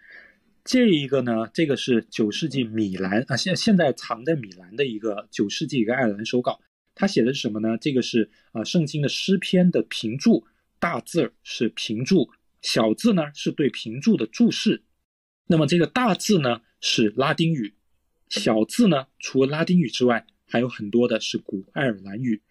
[0.64, 6.60] 这一个呢，这个是九世纪米兰啊，现现在藏在米兰的一个九世纪一个爱尔兰手稿。
[6.96, 7.78] 它写的是什么呢？
[7.80, 10.46] 这个是啊圣经的诗篇的评注，
[10.80, 12.30] 大字儿是评注，
[12.62, 14.84] 小字呢是对评注的注释。
[15.48, 17.74] 那么这个大字呢是拉丁语。
[18.42, 22.42] 小字呢，除了拉丁语之外，还有很多的是古爱尔兰语。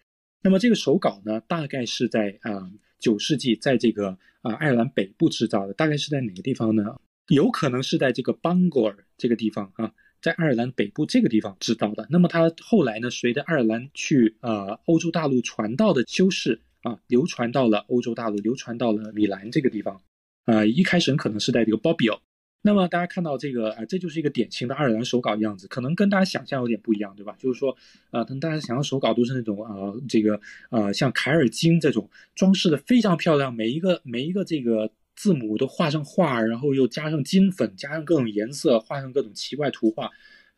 [0.41, 6.95] 那么这个手稿呢，大概是在啊九世纪，在这个啊爱尔兰北部制造的，大概是在哪个地方呢？
[7.27, 12.07] 有可能是在这个邦戈尔这个地方啊，在爱尔兰北部这个地方制造的。
[12.09, 20.01] 那么它后来呢，随着爱尔兰去呃欧洲大陆传道的修士啊，流传到了欧洲大陆，流传到了米兰这个地方。
[20.45, 22.19] 啊，一开始可能是在这个 Bobbio。
[22.65, 27.35] 那么大家看到这个啊，这就是一个典型的爱尔兰手稿的样子，可能跟大家想象有点不一样，对吧？
[27.37, 27.75] 就是说，
[28.11, 30.39] 呃，跟大家想象手稿都是那种啊，这个
[30.69, 40.09] 呃，像凯尔金这种装饰的非常漂亮，每一个每一个这个字母都画上画，然后又加上金粉，加上各种颜色，画上各种奇怪图画，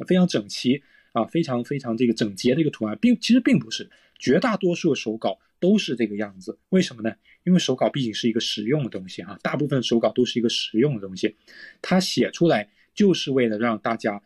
[0.08, 7.16] 非常整齐啊，非常非常这个整洁的一个图案，并其实并不是绝大多数手稿都是这个样子，为什么呢？
[7.44, 11.36] 因为手稿毕竟是一个实用的东西啊，大部分手稿都是一个实用的东西，
[11.82, 14.22] 它写出来就是为了让大家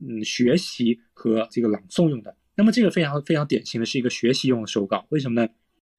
[0.00, 2.36] 嗯学习和这个朗诵用的。
[2.54, 5.48] 那么这个非常非常典型的是一个学习用的手稿，为什么呢？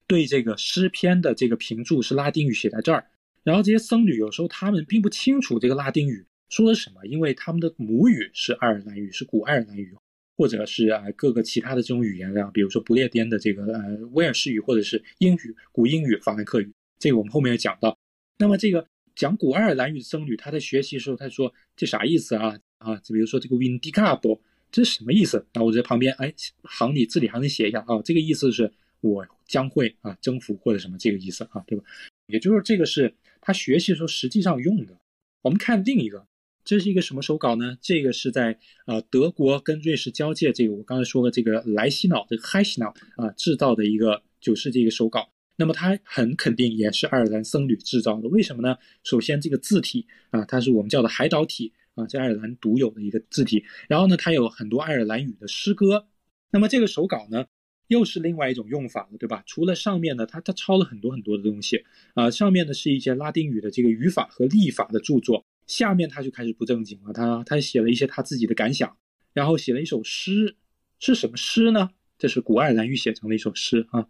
[0.06, 3.06] 对这个诗篇的这个评注是拉丁语写在这儿，
[3.42, 9.96] 然后这些僧侣有时候他们并不清楚这个拉丁语说的什么，因为他们的母语是爱尔兰语，是古爱尔兰语。
[10.40, 17.94] 或者是啊各个其他的这种语言啊，比如说不列颠的这个呃威尔士语，或者是英语、古英语、法兰克语，这个我们后面要讲到。
[18.38, 22.58] 那么这个讲古爱尔兰语的僧侣，他在学习的时候，他说这啥意思啊？
[22.78, 24.40] 啊，就比如说这个 vindicabo，
[24.72, 25.46] 这是什么意思？
[25.52, 26.32] 那我在旁边哎
[26.62, 28.72] 行里字里行里写一下啊，这个意思是
[29.02, 31.84] 我将会啊征服或者什么这个意思啊，对吧？
[32.28, 34.96] 也就是这个是他学习的时候实际上用的。
[35.42, 36.26] 我们看另一个。
[36.64, 37.76] 这是一个什么手稿呢？
[37.80, 45.30] 这个是在呃德国跟瑞士交界，这个我刚才说的这个莱西瑙这个 h 希瑙啊制造的一个九世纪一个手稿。
[45.56, 48.28] 那么它很肯定也是爱尔兰僧侣制造的。
[48.28, 48.76] 为什么呢？
[49.04, 53.62] 首先这个字体啊，它是我们叫的海岛体啊，在爱尔兰独有的一个字体。
[53.86, 56.06] 然后呢，它有很多爱尔兰语的诗歌。
[56.50, 57.44] 那么这个手稿呢，
[57.88, 59.42] 又是另外一种用法了，对吧？
[59.44, 61.84] 除了上面呢，它它抄了很多很多的东西
[62.14, 65.44] 啊，上面呢是一些拉丁语的这个语法和历法的著作。
[65.70, 68.96] 下面他就开始不正经了，他他写了一些他自己的感想，
[69.32, 70.56] 然后写了一首诗，
[70.98, 71.90] 是什么诗呢？
[72.18, 74.08] 这是古爱尔兰语写成的一首诗啊。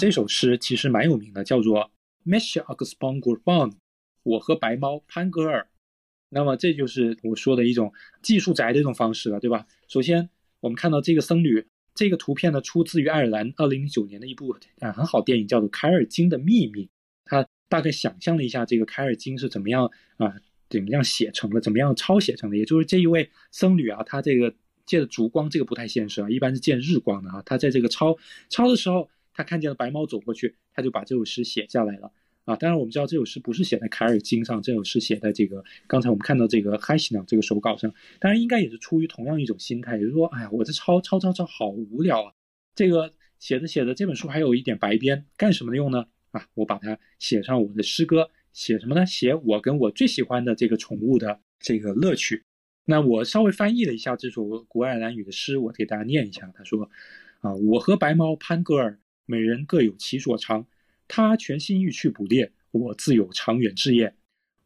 [0.00, 1.90] 这首诗其实蛮有名的，叫做
[2.22, 3.72] m e s h a x p o n g u r b o n
[4.22, 5.68] 我和白猫潘格尔。
[6.28, 7.92] 那么这就是我说的一种
[8.22, 9.66] 技术宅的一种方式了，对吧？
[9.88, 10.30] 首先
[10.60, 16.86] 我们看到这个僧侣，这个图片呢出自于爱尔兰二零零九年的一部啊很好电影，叫做《凯尔金的秘密》。
[17.24, 20.36] 他大概想象了一下这个凯尔金是怎么样啊。
[20.72, 21.60] 怎么样写成了？
[21.60, 22.56] 怎么样抄写成的？
[22.56, 24.54] 也就是这一位僧侣啊，他这个
[24.86, 27.42] 借的烛光，这个不太现实啊，一般是见日光的啊。
[27.44, 28.16] 他在这个抄
[28.48, 32.10] 抄的时候，他看见了白猫走过去，他就把这首诗写下来了
[32.46, 32.56] 啊。
[32.56, 37.92] 当然，我们知道这首诗不是写在凯尔经上，这首诗写在这个刚才我们看到这个海西呢这个手稿上。
[38.18, 42.32] 当然，应该也是出于同样一种心态，也就是说，哎呀，我这抄抄抄抄好无聊啊。
[42.74, 46.06] 这个写着写着，这本书还有一点白边，干什么用呢？
[46.30, 48.30] 啊，我把它写上我的诗歌。
[48.52, 49.06] 写什么呢？
[49.06, 52.44] 写我跟我最喜欢的这个宠物的这个乐趣。
[52.84, 56.52] 那我稍微翻译了一下这首古爱尔兰语的诗，我给大家念一下。
[56.54, 56.90] 他说
[57.40, 60.66] ：“啊，我和白猫潘格尔，每人各有其所长。
[61.06, 64.14] 他全心欲去捕猎，我自有长远志业。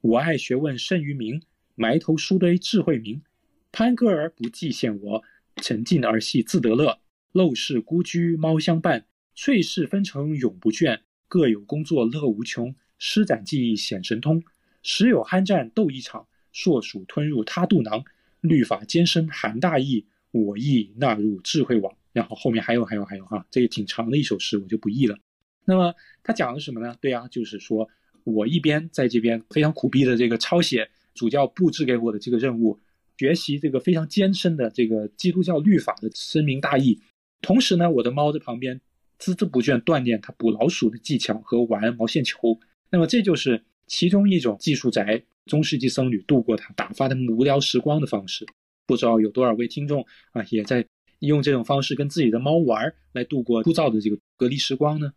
[0.00, 1.42] 我爱学问甚于民，
[1.74, 3.22] 埋头书堆智慧明。
[3.70, 5.24] 潘格尔不计羡我，
[5.56, 6.98] 沉浸而系自得乐。
[7.32, 11.00] 陋室孤居猫相伴，翠室分成永不倦。
[11.28, 14.42] 各有工作乐无穷。”施展技艺显神通，
[14.82, 18.04] 时有酣战斗一场，硕鼠吞入他肚囊，
[18.40, 21.96] 律法艰深含大义，我亦纳入智慧网。
[22.12, 25.18] 然后后面还有还有还有哈，这个挺长的一首诗，我就不译了。
[25.66, 26.96] 那么他讲的什么呢？
[26.98, 27.86] 对啊，就是说
[28.24, 32.78] 我一边在这边非常苦逼的这个抄写主教布置给我的这个任务，
[33.18, 36.98] 学习这个非常艰深的这个基督教律法的深明大义，
[37.42, 38.80] 同时呢，我的猫在旁边
[39.20, 42.58] 孜孜不倦锻炼它捕老鼠的技巧和玩毛线球。
[42.90, 48.46] 那么这就是其中一种技术宅中世纪僧侣度过他打发的无聊时光的方式。
[48.86, 50.86] 不知道有多少位听众啊，也在
[51.18, 55.12] 用这种方式跟自己的猫玩来度过枯燥的这个隔离时光呢？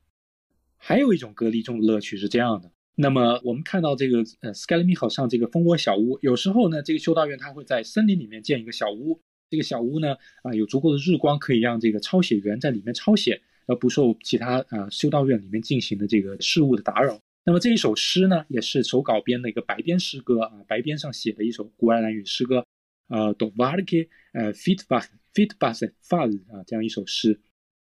[0.78, 2.72] 还有一种隔离中的乐趣是这样的。
[2.96, 9.22] 那么我们看到这个呃 s k a l i m i h 上这个蜂窝小屋，有时候呢，这个修道院它会在森林里面建一个小屋。
[9.50, 17.20] 这个小屋呢，啊，有足够的日光可以让这个抄写员在里面抄写，而不受其他啊修道院里面进行的这个事务的打扰。
[17.50, 22.64] 那么这一首诗呢，也是手稿编的一个白边诗歌啊，白边上写的一首古爱尔兰语诗歌，
[23.08, 27.40] 呃，do varke，呃，fitbas，fitbas fal 啊，这样一首诗，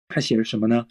[0.10, 0.86] 他写的什么呢？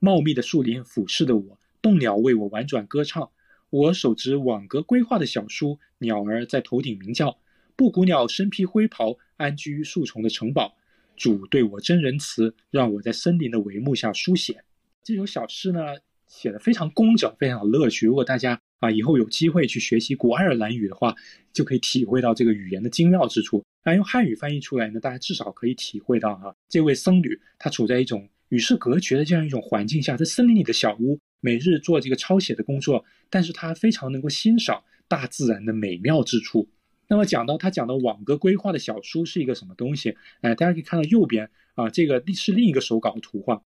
[0.00, 3.30] 茂密的树林俯视的我，动鸟为我婉转歌唱，
[3.70, 7.38] 我手执网格规划的小书，鸟儿在头顶鸣叫，
[7.76, 10.76] 布谷鸟身披灰袍，安居于树丛的城堡，
[11.16, 14.64] 主对我真仁慈，让我在森林的帷幕下书写。
[15.04, 15.78] 这首小诗呢
[16.26, 18.06] 写的非常工整，非常有乐趣。
[18.06, 21.14] 如果大家啊以后有机会去学习古爱尔兰语的话，
[21.52, 23.64] 就可以体会到这个语言的精妙之处。
[23.84, 36.68] 那用汉语翻译出来呢，大家至少可以体会到哈，这位僧侣他处在一种与世隔绝的这样一种环境下，在森林里的小屋，每日做这个抄写的工作，但是他非常能够欣赏大自然的美妙之处。
[37.08, 40.16] 那么讲到他讲的网格规划的小书是一个什么东西？
[40.40, 43.62] 哎，大家可以看到右边啊，这个是另一个手稿的图画，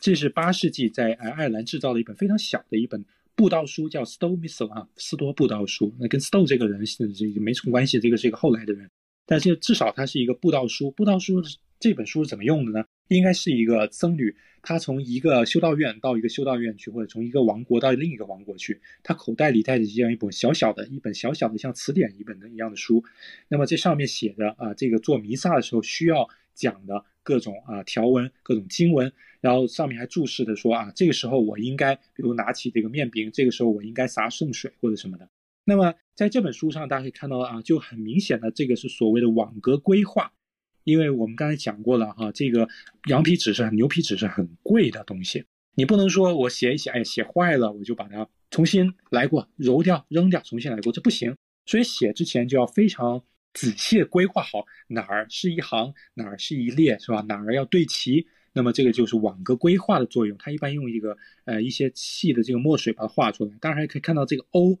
[0.00, 5.94] 这是八世纪在爱尔兰制造的一本非常小的一本布道书，叫 Stow Missal 啊，斯多布道书。
[5.98, 8.90] 那跟 Stow 这个人是这个没什么关系，这个是一个后来的人，
[9.26, 10.90] 但是至少它是一个布道书。
[10.90, 11.42] 布道书
[11.80, 12.84] 这本书是怎么用的呢？
[13.08, 23.04] 应该是一个僧侣，他从一个修道院到一个修道院去，或者从一个王国到另一个王国去，他口袋里带着这样一本小小的、一本小小的像词典一本的一样的书。
[23.48, 29.12] 那么这上面写的啊，这个做弥撒的时候需要讲的各种啊条文、各种经文，
[29.42, 35.28] 然后上面还注释的说啊，这个时候我应该比如拿起这个面饼，这个时候我应该撒圣水或者什么的。
[35.66, 40.32] 那么在这本书上，大家可以看到啊，就很明显的这个是所谓的网格规划。
[40.84, 42.68] 因为我们刚才讲过了哈，这个
[43.08, 51.34] 羊皮纸是很牛皮纸是很贵的东西，你不能说我写一写，哎，写坏了我就把它重新来过，揉掉扔掉，重新来过，这不行。
[51.66, 53.22] 所以写之前就要非常
[53.52, 57.22] 仔细规划好哪儿是一行，哪儿是一列，是吧？
[57.22, 58.26] 哪儿要对齐。
[58.52, 63.50] 那么这个就是网格规划的作用，它一般用一个呃一些细的这个墨水把它画出来。
[63.60, 64.78] 当然还可以看到这个 O，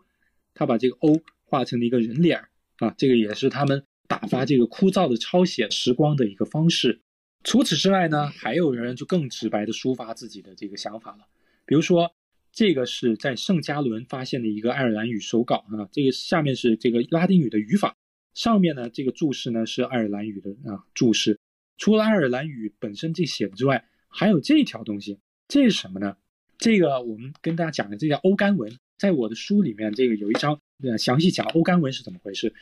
[0.54, 2.44] 他把这个 O 画成了一个人脸
[2.76, 3.84] 啊，这个也是他们。
[4.06, 7.00] 打发这个枯燥的抄写时光的一个方式。
[7.42, 11.26] 除此之外呢，还有人就更直白的抒发自己的这个想法了。
[11.66, 12.14] 比如说，
[12.52, 17.96] 这个是在圣加伦发现的一个爱尔兰语手稿啊，这个下面是这个拉丁语的语法，
[18.32, 21.38] 上面呢这个注释呢是爱尔兰语的啊注释。
[21.76, 26.16] 除了爱尔兰语本身这写的之外，还有这条东西，这是什么呢？
[26.56, 32.54] 这个我们跟大家讲的这叫欧干文，在我的书里面这个有一章呃详细讲欧干文是怎么回事。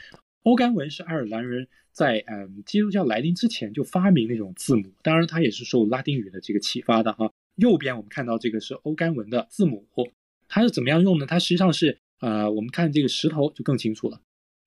[0.43, 7.33] 欧甘文是爱尔兰人在嗯基督教来临之前就发明那种字母，当然它也是受拉丁语的这个启发的哈。
[7.57, 9.87] 右边我们看到这个是欧甘文的字母，
[10.49, 11.27] 它是怎么样用呢？
[11.27, 14.21] 它实际上是呃，我们看这个石头就更清楚了，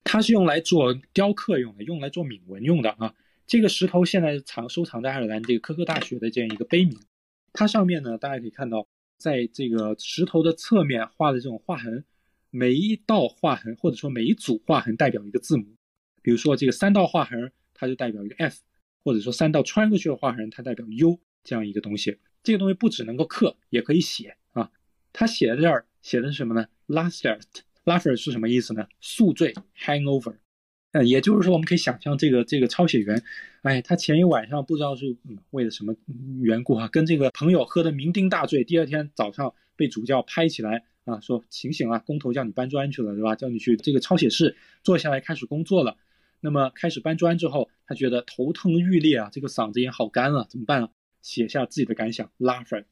[0.04, 3.14] 它是用来做雕刻用的，用来做铭文用的啊。
[3.46, 6.98] 这个石头现在藏收藏在爱尔兰这个科克大学的这样一个碑铭，
[7.52, 8.86] 它上面呢大家可以看到，
[9.18, 12.04] 在这个石头的侧面画的这种划痕。
[12.50, 15.76] 每一道划痕，或者说每一组划痕代表一个字母，
[16.22, 18.60] 比如说这个三道划痕，它就代表一个 F，
[19.04, 22.18] 或者说三道穿过去的划痕，它代表 U 这样一个东西。
[22.42, 24.70] 这个东西不只能够刻，也可以写啊。
[25.12, 28.86] 它写在这儿写的是什么呢？Last，Last 是什么意思呢？
[29.00, 30.36] 宿醉，Hangover。
[30.92, 33.22] 嗯，也就是说，我们可以想象这个这个抄写员，
[33.62, 35.94] 哎，他前一晚上不知道是嗯为了什么
[36.40, 40.84] 缘故哈，跟这个朋友喝得酩酊大醉，第二天早上被主教拍起来。
[41.06, 43.36] 啊，说醒醒啊，工头叫你搬砖去了，对吧？
[43.36, 45.96] 叫你去这个抄写室坐下来开始工作了。
[46.40, 50.90] 那么开始搬砖之后，他觉得头疼欲裂啊，这个嗓子也好干啊，怎么办啊？
[51.22, 52.28] 写下自己的感想。
[52.38, 52.84] Lafert，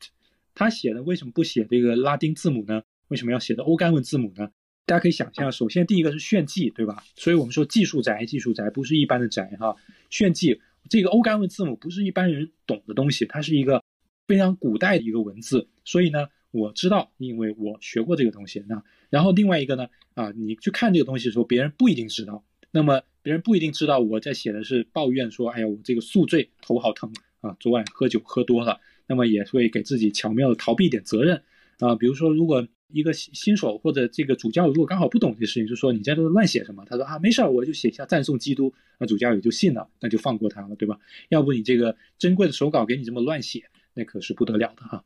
[0.54, 2.82] 他写的为什么不写这个拉丁字母呢？
[3.08, 4.48] 为什么要写的欧干文字母呢？
[4.86, 7.02] 大家可以想象，首先第一个是炫技，对吧？
[7.16, 9.74] 所以我们说技术宅，技术宅不是一般的宅哈。
[10.08, 13.82] 炫技，这个欧干文字母不是一般人懂的东西，它是一个
[14.28, 16.28] 非常古代的一个文字，所以呢。
[16.55, 18.64] 我知道，因为我学过这个东西。
[18.68, 18.80] 那
[19.11, 19.88] 然后另外一个呢？
[20.14, 22.44] 啊，你去看这个东西的时候，别人不一定知道。
[22.70, 28.80] 那么别人不一定知道我在写的是抱怨说，哎呀，我这个宿醉，头好疼啊，昨晚喝酒喝多了。
[29.09, 31.42] 那么也会给自己巧妙的逃避一点责任
[31.80, 31.96] 啊。
[31.96, 36.84] 比如说，如果一个新手或者这个主教如果刚好不懂这事情，就说你在这乱写什么？
[36.84, 38.72] 他说啊，没事儿，我就写一下赞颂基督。
[39.00, 41.00] 那主教也就信了，那就放过他了，对吧？
[41.30, 45.05] 要不你这个珍贵的手稿给你这么乱写，那可是不得了的哈。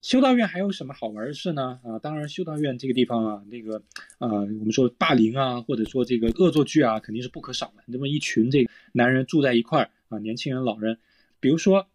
[0.00, 1.80] 修道院还有什么好玩的事呢？
[1.82, 3.82] 啊，当然，修道院这个地方啊，那个，
[4.18, 7.82] 呃，我们说霸凌啊，或者说这个恶作剧啊，肯定是不可少的。
[7.86, 10.98] 那么一群这个男人住在一块儿啊，年轻人、老人，
[11.40, 11.88] 比如说，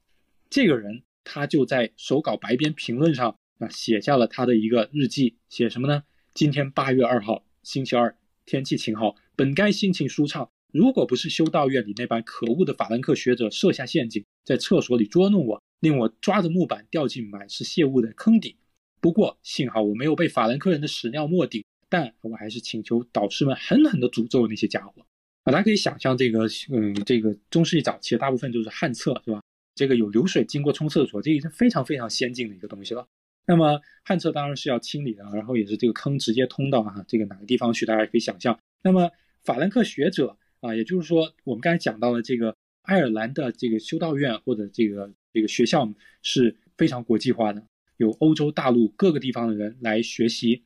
[0.49, 6.03] 这个人他就在手稿白边评论上啊写下了他的一个日记，写什么呢？
[6.33, 15.63] 今天八月二号，星期二，天气晴好，本该心情舒畅，如果不是修道院里那帮可恶的法兰克学者设下陷阱，在厕所里捉弄我。
[15.83, 18.55] 令我抓着木板掉进满是泄物的坑底，
[19.01, 25.05] 不过幸好我没有被法兰克人的屎尿没顶，但我还是请求导师们狠狠地诅咒那些家伙。
[25.43, 29.41] 啊，大家可以想象这个，嗯，这个中世纪早期大部分就是旱厕，是吧？
[29.75, 33.05] 这个有流水经过冲厕所，这已经非常非常先进的一个东西了。
[33.45, 38.57] 那么旱厕当然是要清理的，然后也是这个坑直接通到啊这个哪个地方去，大家可以想象。
[38.83, 39.11] 那么
[39.43, 45.11] 法兰克学者啊，也就是说我们刚才讲到了这个爱尔兰的这个修道院或者这个。
[45.33, 47.63] 这个学校是非常国际化的，
[47.97, 50.63] 有欧洲大陆各个地方的人来学习。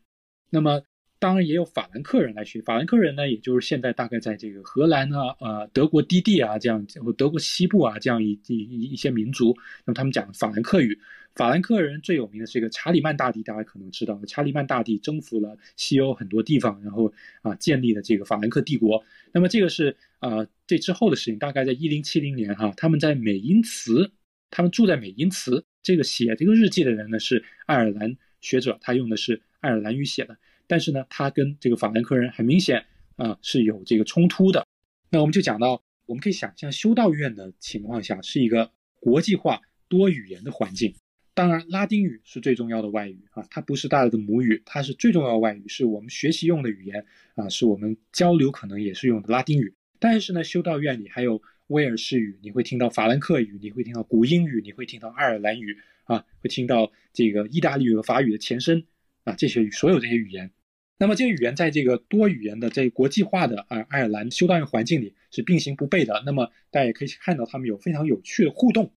[0.50, 0.82] 那么
[1.20, 9.56] 当然也有法兰克人来学，法兰克人呢，也就是现在大概在这个荷兰啊、呃德国低地啊这样，或德国西部啊这样一一一些民族，
[9.86, 11.00] 那么他们讲法兰克语。
[11.36, 17.14] 法兰克人最有名的是一个查理曼大帝，大家可能知道，查理曼大帝征服了西欧很多地方，然后
[17.44, 19.04] 啊建立了这个法兰克帝国。
[19.32, 24.12] 那么这个是啊这之后的事情，大概在一零七零年哈，他们在美因茨，
[24.50, 25.66] 他们住在美因茨。
[25.84, 30.38] 这个写这个日记的人呢是爱尔兰学者，他用的是爱尔兰语写的，
[30.68, 32.86] 但是呢他跟这个法兰克人很明显
[33.16, 34.68] 啊是有这个冲突的。
[35.10, 40.94] 那我们就讲到，我们可以想象修道院的情况下是一个国际化多语言的环境。
[41.34, 49.74] 当然，拉丁语是最重要的外语啊，它不是大家的母语，它是最重要的外语，是我们学习用的语言啊，是我们交流可能也是用的拉丁语。
[50.00, 58.86] 但是呢，修道院里还有威尔士语，你会听到法兰克语，你会听到古英语，你会听到爱尔兰语啊，会听到这个意大利语和法语的前身
[59.24, 60.52] 啊，这些所有这些语言。
[61.00, 66.24] 那么这些语言在这个多语言的这国际化的啊爱尔兰修道院环境里是并行不悖的。
[66.26, 68.92] 那么大家也可以看到，他们有非常有趣的互动。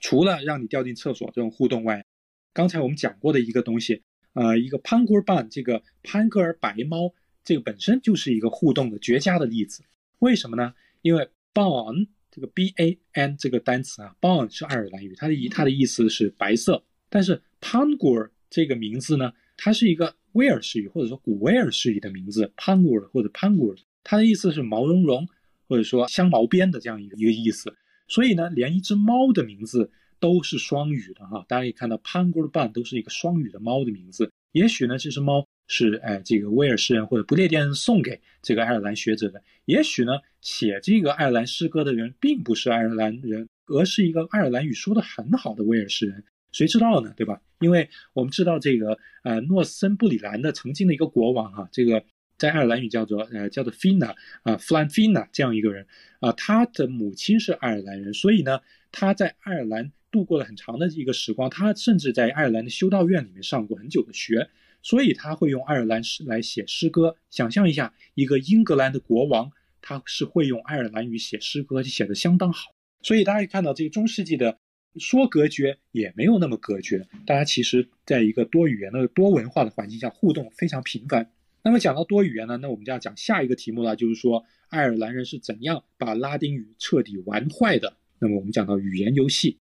[0.00, 2.04] 除了让你掉进厕所这种互动外，
[2.52, 4.02] 刚才我们讲过的一个东西，
[4.34, 9.84] 呃，一个潘格尔班，这个潘格尔白猫，这个本身就是一个互动的绝佳的例子。
[10.18, 10.74] 为什么呢？
[11.00, 16.84] 因为 ban 这个 b a n 这个单词啊，ban 是爱尔兰语，它的意它的意思是白色。
[17.08, 25.26] 但是 Pangur 这个名字呢，它是一个威尔士语或者说古威尔士语的名字，，Pangur 或者 Pangur，，它的意思是毛茸茸
[25.66, 27.74] 或者说镶毛边的这样一个一个意思。
[28.06, 29.90] 所以呢，连一只猫的名字
[30.20, 31.44] 都是双语的哈。
[31.48, 34.30] 大家可以看到 Pangur b a n 都是一个双语的猫的名字。
[34.52, 39.40] 也许呢，这只猫是哎这个威尔士人或者不列颠人送给这个爱尔兰学者的。
[39.66, 46.24] 也许呢，写这个爱尔兰诗歌的人并不是爱尔兰人，而是一个爱尔兰语说的很好的威尔士人。
[46.50, 47.14] 谁知道呢？
[47.16, 47.40] 对吧？
[47.60, 52.02] 因为我们知道这个呃诺森布里兰的曾经的一个国王哈，这个。
[52.38, 54.14] 在爱尔兰语叫做呃叫做 Fina
[54.44, 55.84] 啊 Flanfina 这样一个人
[56.20, 58.60] 啊，他的母亲是爱尔兰人，所以呢
[58.92, 64.48] 他在爱尔兰度过了很长的一个时光，他甚至在爱尔兰的修道院里面上过很久的学，
[64.88, 67.14] 所以他会用爱尔兰诗来写诗歌。
[67.28, 72.70] 想象一下，一个英格兰的国王，他是会用爱尔兰语写诗歌，写的相当好。
[73.02, 74.58] 所以大家看到，这个中世纪的
[74.96, 81.30] 说隔绝也没有那么隔绝，大家其实在一个多语言的多文化的环境下互动非常频繁。
[81.62, 87.98] 那么讲到多语言呢，那我们就要讲下一个题目了，就是说爱尔兰人是怎样把拉丁语彻底玩坏的。
[88.20, 89.58] 那么我们讲到语言游戏，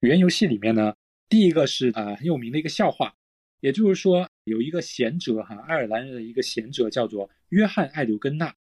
[0.00, 0.94] 语言游戏里面呢，
[1.28, 3.14] 第一个是啊很有名的一个笑话，
[3.60, 8.54] 也就是说有一个贤者哈，爱尔兰人的一个贤者叫做约翰艾留根纳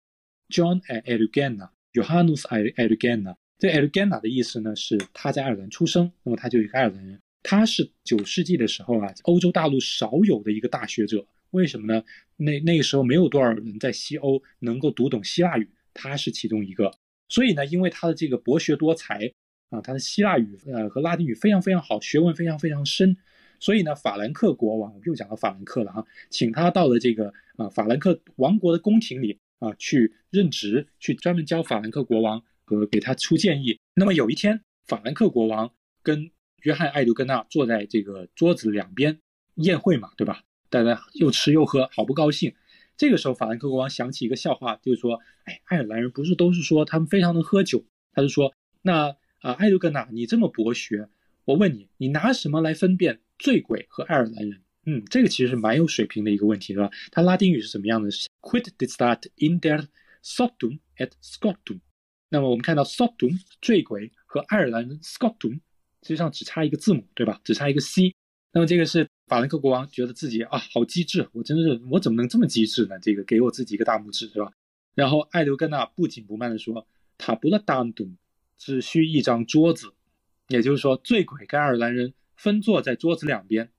[0.49, 3.26] ，John e l u g e n a Johannes e l u g e n
[3.26, 11.26] a 这 e l u g e n a 的意思呢是他在爱尔兰出生，那么他就是一个爱尔兰人，他是九世纪的时候啊，欧洲大陆少有的一个大学者。
[11.51, 12.03] 为什么呢？
[12.39, 16.91] 那那个时候没有多少人在西欧能够读懂希腊语，他是其中一个。
[17.28, 19.30] 所以呢，因为他的这个博学多才
[19.68, 23.18] 啊，他的希腊语呃和拉丁语非常非常好，学问非常非常深。
[23.61, 33.79] 所以呢，法兰克国王又讲到法兰克了哈，请他到了这个啊法兰克王国的宫廷里啊去任职，去专门教法兰克国王和给他出建议。
[33.95, 36.31] 那么有一天，法兰克国王跟
[36.63, 39.19] 约翰艾留根纳坐在这个桌子两边
[39.57, 40.43] 宴会嘛，对吧？
[40.71, 42.55] 大家又吃又喝，好不高兴。
[42.97, 51.09] 这个时候，法兰克国王想起一个笑话，就是说：“哎，爱尔兰人不是都是说他们非常能喝酒？”他就说：“那啊，艾德格纳，你这么博学，
[51.45, 56.91] 我问你，你拿什么来分辨醉鬼和爱尔兰人？”嗯，这个其实是蛮有水平的一个问题，是吧？
[57.11, 58.11] 他拉丁语是什么样的
[58.43, 59.87] ？Quid distat in der
[60.22, 61.80] Scotum et Scotum。
[62.28, 65.61] 那么我们看到 Scotum 醉鬼和爱尔兰人 Scotum
[66.03, 67.41] 实际上只差一个字母，对吧？
[67.45, 68.14] 只差一个 C。
[68.53, 69.09] 那么这个是。
[69.26, 72.99] 法兰克国王觉得自己啊好机智，我真的是我怎么能这么机智呢？
[73.01, 74.53] 这个给我自己一个大拇指，是吧？
[74.95, 78.12] 然后艾留根纳不紧不慢地说：“塔布拉丹杜
[78.59, 79.95] 只需一张桌子，
[80.49, 83.70] 也就是说，醉鬼跟爱尔兰人分坐在桌子两边，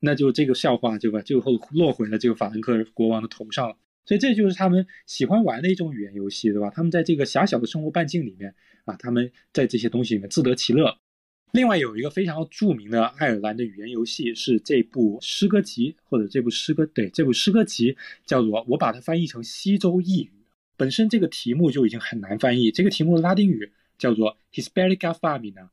[0.00, 3.76] 那就这个笑话就把最后落回了这个法兰克国王的头上了。
[4.04, 6.70] 所以这就是他们喜欢玩的一种语言游戏，对吧？
[6.70, 10.98] 他们在这个狭小的生活半径里面啊，他们在这些东西里面自得其乐。”
[11.52, 17.96] 另外有一个非常著名的爱尔兰的语言游戏是这部诗歌集，或者这部诗歌对这部诗歌集
[18.26, 20.32] 叫做我把它翻译成西周异语。
[20.76, 25.70] 本身这个题目就已经很难翻译，这个题目的拉丁语叫做 Hispanica Famina，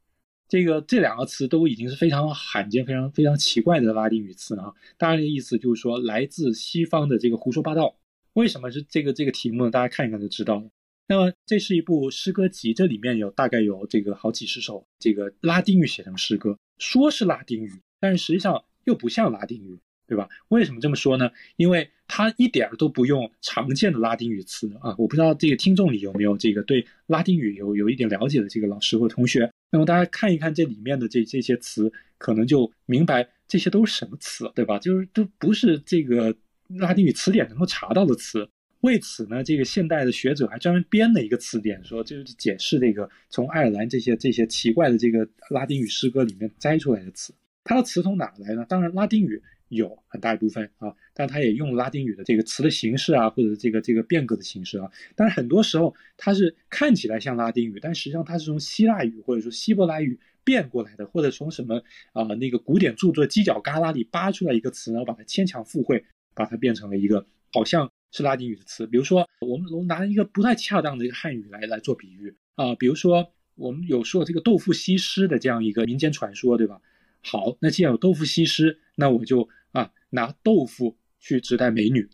[0.48, 4.74] 这个这两个词都已经是非常罕见、非常非常奇怪的拉丁语词啊。
[4.98, 7.96] 大概的意思就是说来自西方的这个胡说八道。
[8.34, 9.72] 为什么是这个这个题目呢？
[9.72, 10.70] 大家看一看就知道了。
[11.08, 20.28] 那么这是一部诗歌集，这里面有大概有这个好几十首这个拉丁语写成诗歌，说是拉丁语，但是实际上又不像拉丁语，对吧？
[20.50, 21.30] 为什么这么说呢？
[21.56, 24.96] 因为它一点都不用常见的拉丁语词啊！
[24.98, 29.52] 我不知道这个听众里有没有这个对拉丁语有有一点了解的这个老师或同学。
[29.72, 34.78] 那么大家看一看这里面的这这些词，可能就明白这些都是什么词，对吧？
[34.80, 36.36] 就是都不是这个
[36.68, 38.48] 拉丁语词典能够查到的词。
[38.82, 47.34] 为此呢，这个现代的学者还专门编了一个词典，说就是解释这个从爱尔兰这些这些奇怪的这个拉丁语诗歌里面摘出来的词。
[47.64, 48.64] 它的词从哪来呢？
[48.70, 54.92] 当然，拉丁语有很大一部分啊，但它也用拉丁语的这个词的形式啊，或者这个这个变革的形式啊。
[55.16, 61.82] 但是很多时候它是看起来像拉丁语，但实际上它是从希腊语或者说希伯来语变过来的，或者从什么
[62.14, 67.90] 啊那个古典著作犄角旮旯里扒出来一个词，然后把它牵强附会，把它变成了一个好像。
[68.12, 76.80] 是拉丁语的词，比如说，我们拿一个不太恰当的一个汉语来来做比喻啊，比如说，我们有说这个豆腐西施的这样一个民间传说，对吧？
[77.22, 82.10] 好，那既然有豆腐西施，那我就啊拿豆腐去指代美女，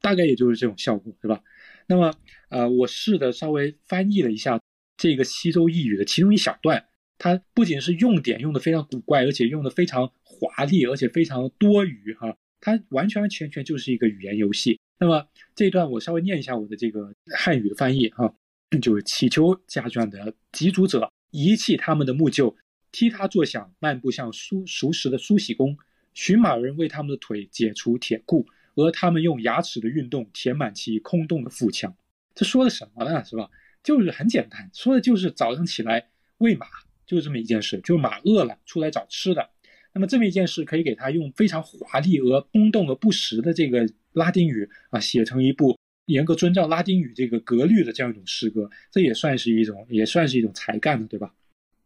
[0.00, 1.42] 大概也就是这种效果，对吧？
[1.86, 2.14] 那么，
[2.50, 4.60] 呃，我试着稍微翻译了一下
[4.96, 6.86] 这个西周异语的其中一小段，
[7.18, 14.78] 它不仅是用典用的非常古怪，而且用的非常华丽，而且非常多余哈，它完全完全全就是一个语言游戏。
[14.98, 18.34] 那么这一段我稍微念一下我的这个汉语的翻译哈，
[18.80, 22.54] 就是祈求家眷的祭祖者遗弃他们的木臼，
[22.92, 25.76] 踢踏作响，漫步向熟熟识的梳洗工，
[26.14, 31.94] 驯马人为他们的腿解除铁固，而他们用牙齿的运动填满其空洞的腹腔。
[32.34, 33.24] 这说的什么呢？
[33.24, 33.50] 是吧？
[33.82, 36.08] 就是很简单，说的就是早上起来
[36.38, 36.66] 喂马，
[37.06, 39.48] 就是这么一件事，就是马饿了出来找吃的。
[39.92, 51.34] 那么这么一件事，可以给他用非常华丽而空洞而不实的这个拉丁语啊，写成一部严格遵照拉丁语这个格律的这样一种诗歌，这也算是一种，也算是一种才干了，对吧？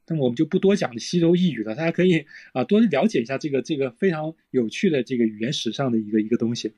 [0.07, 6.73] 那么我们就不多讲西周异语了，大家可以啊多了解一下这个这个非常有趣的这个语言史上的一个一个东西。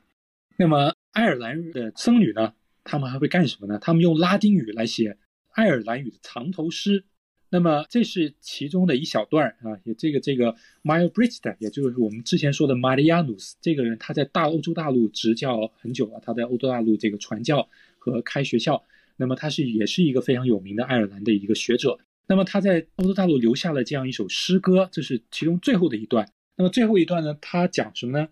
[0.57, 2.53] 那么爱尔兰的僧侣呢，
[2.83, 3.77] 他们还会干什么呢？
[3.79, 5.17] 他们用拉丁语来写
[5.51, 7.03] 爱尔兰语的藏头诗。
[7.49, 18.83] 那么这是其中的一小段啊，也这个这个 m y l e b r i s t 也就是我们之前说的 Marianus 这个人，他在大欧洲大陆执教很久了，他在欧洲大陆这个传教和开学校。
[19.15, 21.99] 那么他是也是一个非常有名的爱尔兰的一个学者。
[22.27, 26.29] 那么他在欧洲大陆留下了这样一首诗歌，这是其中最后的一段。
[26.55, 28.27] 那么最后一段呢，他讲什么呢？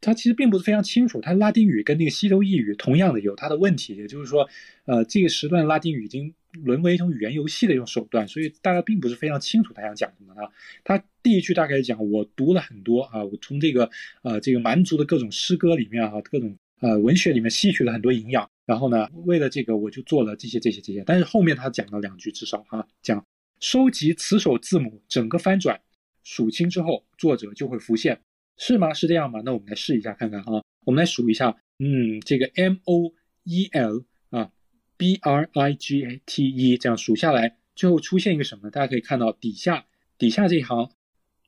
[0.00, 4.48] 他其实并不是非常清楚，他拉丁语跟那个西周异语同样的有他的问题，也就是说，
[4.84, 10.48] 呃，这个时段拉丁语已经沦为一种语言游戏的一种手段，所以大家并不是非常清楚他想讲什么啊。
[10.84, 13.90] 他第一句大概讲，我读了很多啊，我从这个
[14.22, 21.02] 呃这个蛮族的各种诗歌里面啊，各种呃文学里面吸取了很多营养，然后呢，为了这个我就做了这些这些这些。
[21.04, 23.26] 但是后面他讲了两句，至少哈讲
[23.60, 25.80] 收集词首字母，整个翻转
[26.22, 28.22] 数清之后，作者就会浮现。
[28.56, 28.94] 是吗？
[28.94, 29.40] 是这样吗？
[29.44, 30.62] 那我们来试一下看看啊。
[30.84, 33.12] 我们来数一下，嗯，这个 M O
[33.44, 34.52] E L 啊
[34.96, 38.70] ，B R I G A T E 这样数下来，最后出现一个什么？
[38.70, 39.86] 大家可以看到底下
[40.16, 40.92] 底下这一行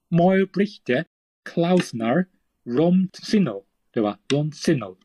[0.08, 1.06] m o r e b r i c h
[1.44, 2.26] Klausner
[2.64, 4.98] Romsino，对吧？Romsino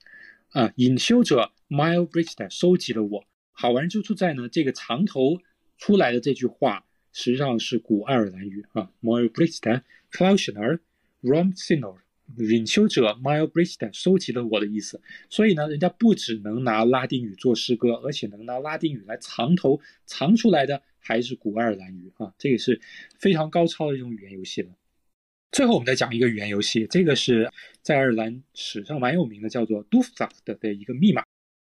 [0.49, 3.25] 啊，隐修者，Mile b r i c h 收集了我。
[3.51, 5.39] 好玩之处在呢，这个长头
[5.77, 6.85] 出来的这句话
[7.15, 10.79] 实际上是古爱尔兰语啊 m o r e b r i c h Klausner。
[11.23, 11.97] Romsino
[12.37, 22.79] 隐修者，Mile b r i s t o n 收集了我的意思，所以呢，人家不只能拿拉丁语做诗歌，而且能拿拉丁语来藏头，藏出来的还是古爱尔兰语啊，这个是
[23.17, 24.69] 非常高超的一种语言游戏了。
[25.51, 27.51] 最后我们再讲一个语言游戏，这个是
[27.81, 31.23] 在爱尔兰史上蛮有名的，叫做 d u f s a c k 的一个密码。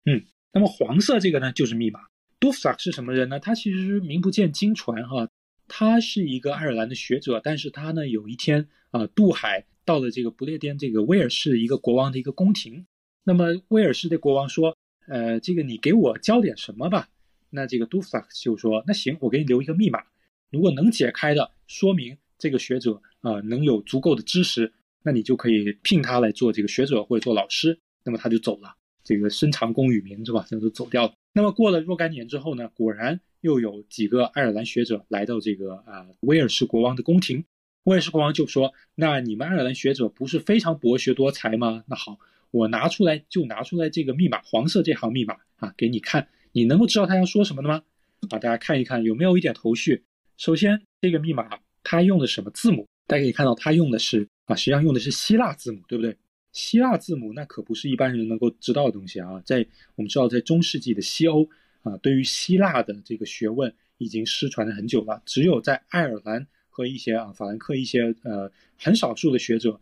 [0.05, 0.23] 嗯，
[0.53, 2.01] 那么黄色这个呢就是密码。
[2.39, 3.39] d u f s a c k 是什么人呢？
[3.39, 5.27] 他其实名不见经传哈。
[5.67, 12.85] 他是一个爱尔兰的学者，但是他呢有一天啊渡海到了这个不列颠这个威尔士一个国王的一个宫廷，
[13.23, 14.75] 那么威尔士的国王说，
[15.07, 17.09] 呃，这个你给我教点什么吧？
[17.49, 20.03] 那这个杜萨克就说，那行，我给你留一个密码，
[20.49, 27.79] 如果能解开的，说明这个学者啊能有足够的知识，那你就可以聘他来做这个学者或者做老师。
[28.03, 30.45] 那么他就走了，这个深藏功与名是吧？
[30.49, 31.13] 这就走掉了。
[31.33, 33.19] 那么过了若干年之后呢，果然。
[33.41, 37.45] 又有几个爱尔兰学者来到这个啊威尔士国王的宫廷，
[37.83, 41.83] 威尔士国王就说：“那你们爱尔兰学者不是非常博学多才吗？
[41.87, 42.19] 那好，
[42.51, 47.83] 我拿出来就拿出来这个密码，黄色这行密码啊，给你看，你能够知道他要说什么的吗？
[48.29, 50.03] 啊，大家看一看有没有一点头绪。
[50.37, 51.47] 首先，这个密码
[51.83, 52.87] 它用的什么字母？
[53.05, 56.17] 大家可以看到，它用的是啊，实际上用的是希腊字母，对不对？
[56.51, 59.65] 希腊字母那可不是一般人能够知道的东西啊，在
[59.95, 61.47] 我们知道，在中世纪的西欧。
[61.87, 69.79] 啊，对于希腊的这个学问已经失传了很久了，只有在爱尔兰和一些啊法兰克一些呃很少数的学者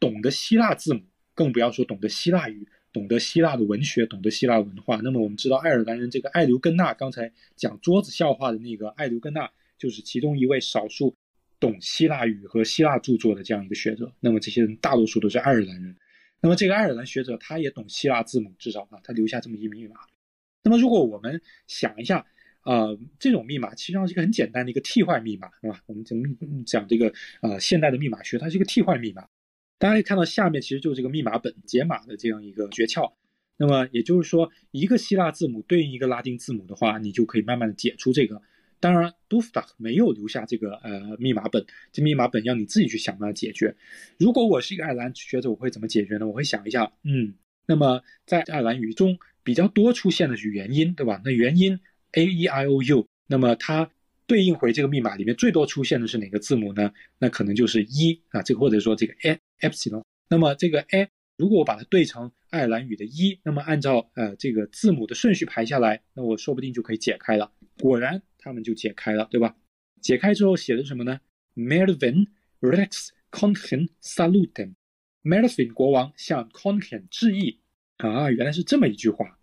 [0.00, 1.02] 懂得希腊字母，
[1.34, 5.00] 更不要说懂得希腊语，懂得希腊的文学，懂得希腊文化。
[5.02, 11.14] 那么我们知道，爱尔兰人这个艾留根纳，刚才讲桌子笑话的那个艾留根纳，就是其中一位少数
[11.60, 14.12] 懂希腊语和希腊著作的这样一个学者。
[14.20, 15.96] 那么这些人大多数都是爱尔兰人。
[16.40, 19.96] 那么这个爱尔兰学者他也懂希腊字母，至少啊，他留下这么一密码。
[20.68, 22.26] 那么如果我们想一下。
[22.64, 25.80] 呃，这种密码其实上是一个很简单的一个替换密码，对吧？
[25.86, 26.18] 我们讲
[26.66, 27.10] 讲这个
[27.40, 29.26] 呃现代的密码学，它是一个替换密码。
[29.78, 33.10] 大家可以看到下面其实就是这个密码本解码的这样一个诀窍。
[33.56, 38.42] 那么也就是说，一个希腊字母对应一个拉丁字母的话，你就可以慢慢的解出这个。
[38.80, 43.74] 当然，杜夫达没有留下这个呃密码本，这密码本要你自己去想办法解决。
[44.18, 46.26] 如果我是一个爱尔兰学者，我会怎么解决呢？
[46.26, 47.32] 我会想一下，嗯，
[47.66, 49.18] 那么在爱尔兰语中
[49.48, 51.22] 比较多出现的是元音，对吧？
[51.24, 51.80] 那元音。
[52.12, 53.90] a e i o u，那么它
[54.26, 56.92] 对应回这个密码里面最多出现的是哪个字母呢？
[57.18, 60.02] 那可能就是一啊，这个或者说这个 a epsilon。
[60.28, 67.50] 那么这个 a 如果我把它对成爱尔兰语的一，那么按照呃这个字母的顺序排下来，那我说不定就可以解开了。
[67.78, 69.56] 果然他们就解开了，对吧？
[70.02, 71.20] 解开之后写的什么呢
[71.56, 72.26] ？Melvin
[72.60, 74.74] Rex Concan Salutem。
[75.22, 77.60] Melvin 国王向 Concan 致意
[77.96, 79.37] 啊，原来是这么一句话，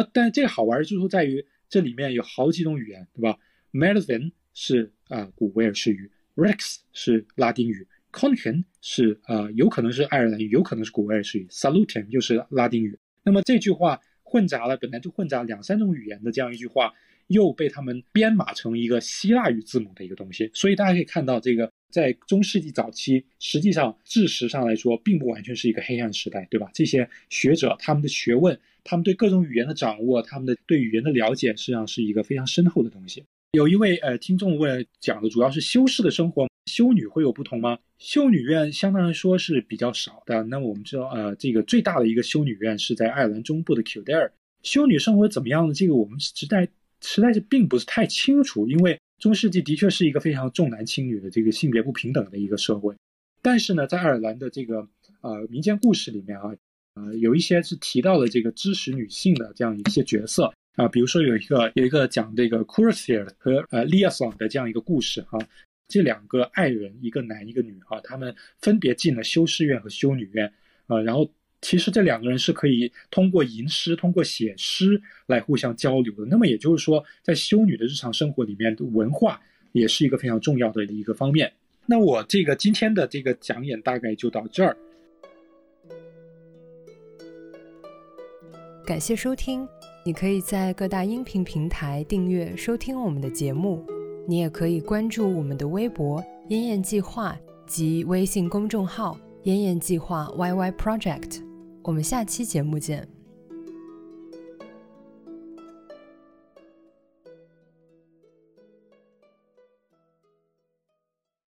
[0.00, 1.44] 啊，但这个好玩之处在于。
[1.68, 3.36] 这里面有好几种语言，对吧
[3.72, 12.96] ？Melvin 是啊古威尔士语，Rex 是拉丁语，Concan 是啊有可能是爱尔兰语，有可能是古威尔士语，Salutem 又是拉丁语。
[13.24, 16.94] 那么这句话混杂了本来就混杂两三种语言的这样一句话，
[17.26, 20.48] 又被他们编码成一个希腊语字母的一个东西。
[20.54, 26.70] 所以大家可以看到，这个在中世纪早期，实际上事实上来说，并不完全是一个黑暗时代，对吧？
[26.72, 28.56] 这些学者他们的学问。
[28.88, 33.24] 他们对各种语言的掌握，他们的对语言的了解，实际上是一个非常深厚的东西。
[33.52, 37.76] 有一位呃听众问，讲的主要是修士的生活，修女会有不同吗？
[37.98, 40.44] 修女院相对来说是比较少的。
[40.44, 44.30] 那我们知道，呃，这个最大的一个修女院是在爱尔兰中部的 Kildare。
[44.62, 45.74] 修女生活怎么样呢？
[45.74, 46.68] 这个我们实在
[47.02, 52.94] 实在是并不是太清楚，因为中世纪的确是一个非常重男轻女的这个性别不平等的一个社会。
[53.42, 54.86] 但是呢，在爱尔兰的这个
[55.22, 56.54] 呃民间故事里面啊。
[56.96, 65.38] 呃，有一些是提到了这个知识女性的这样一些角色啊，比如说有一个有一个讲这个 c u r s i e r 和呃 Liason 的这样一个故事哈，
[65.88, 70.50] 这两个爱人，一个男一个女哈，他们分别进了修士院和修女院
[70.86, 71.30] 啊，然后
[71.60, 76.24] 其实这两个人是可以通过吟诗、通过写诗来互相交流的。
[76.30, 79.38] 那么也就是说，在修女的日常生活里面，文化
[79.72, 81.52] 也是一个非常重要的一个方面。
[81.84, 84.76] 那我这个今天的这个讲演大概就到这儿。
[88.86, 89.66] 感谢收听，
[90.04, 93.84] 你可以在各大音频平台订阅收听我们的节目，
[94.28, 101.42] 你也可以关注我们的微博“燕燕计划”及微信公众号“燕燕计划 YY Project”。
[101.82, 103.15] 我们下期节目见。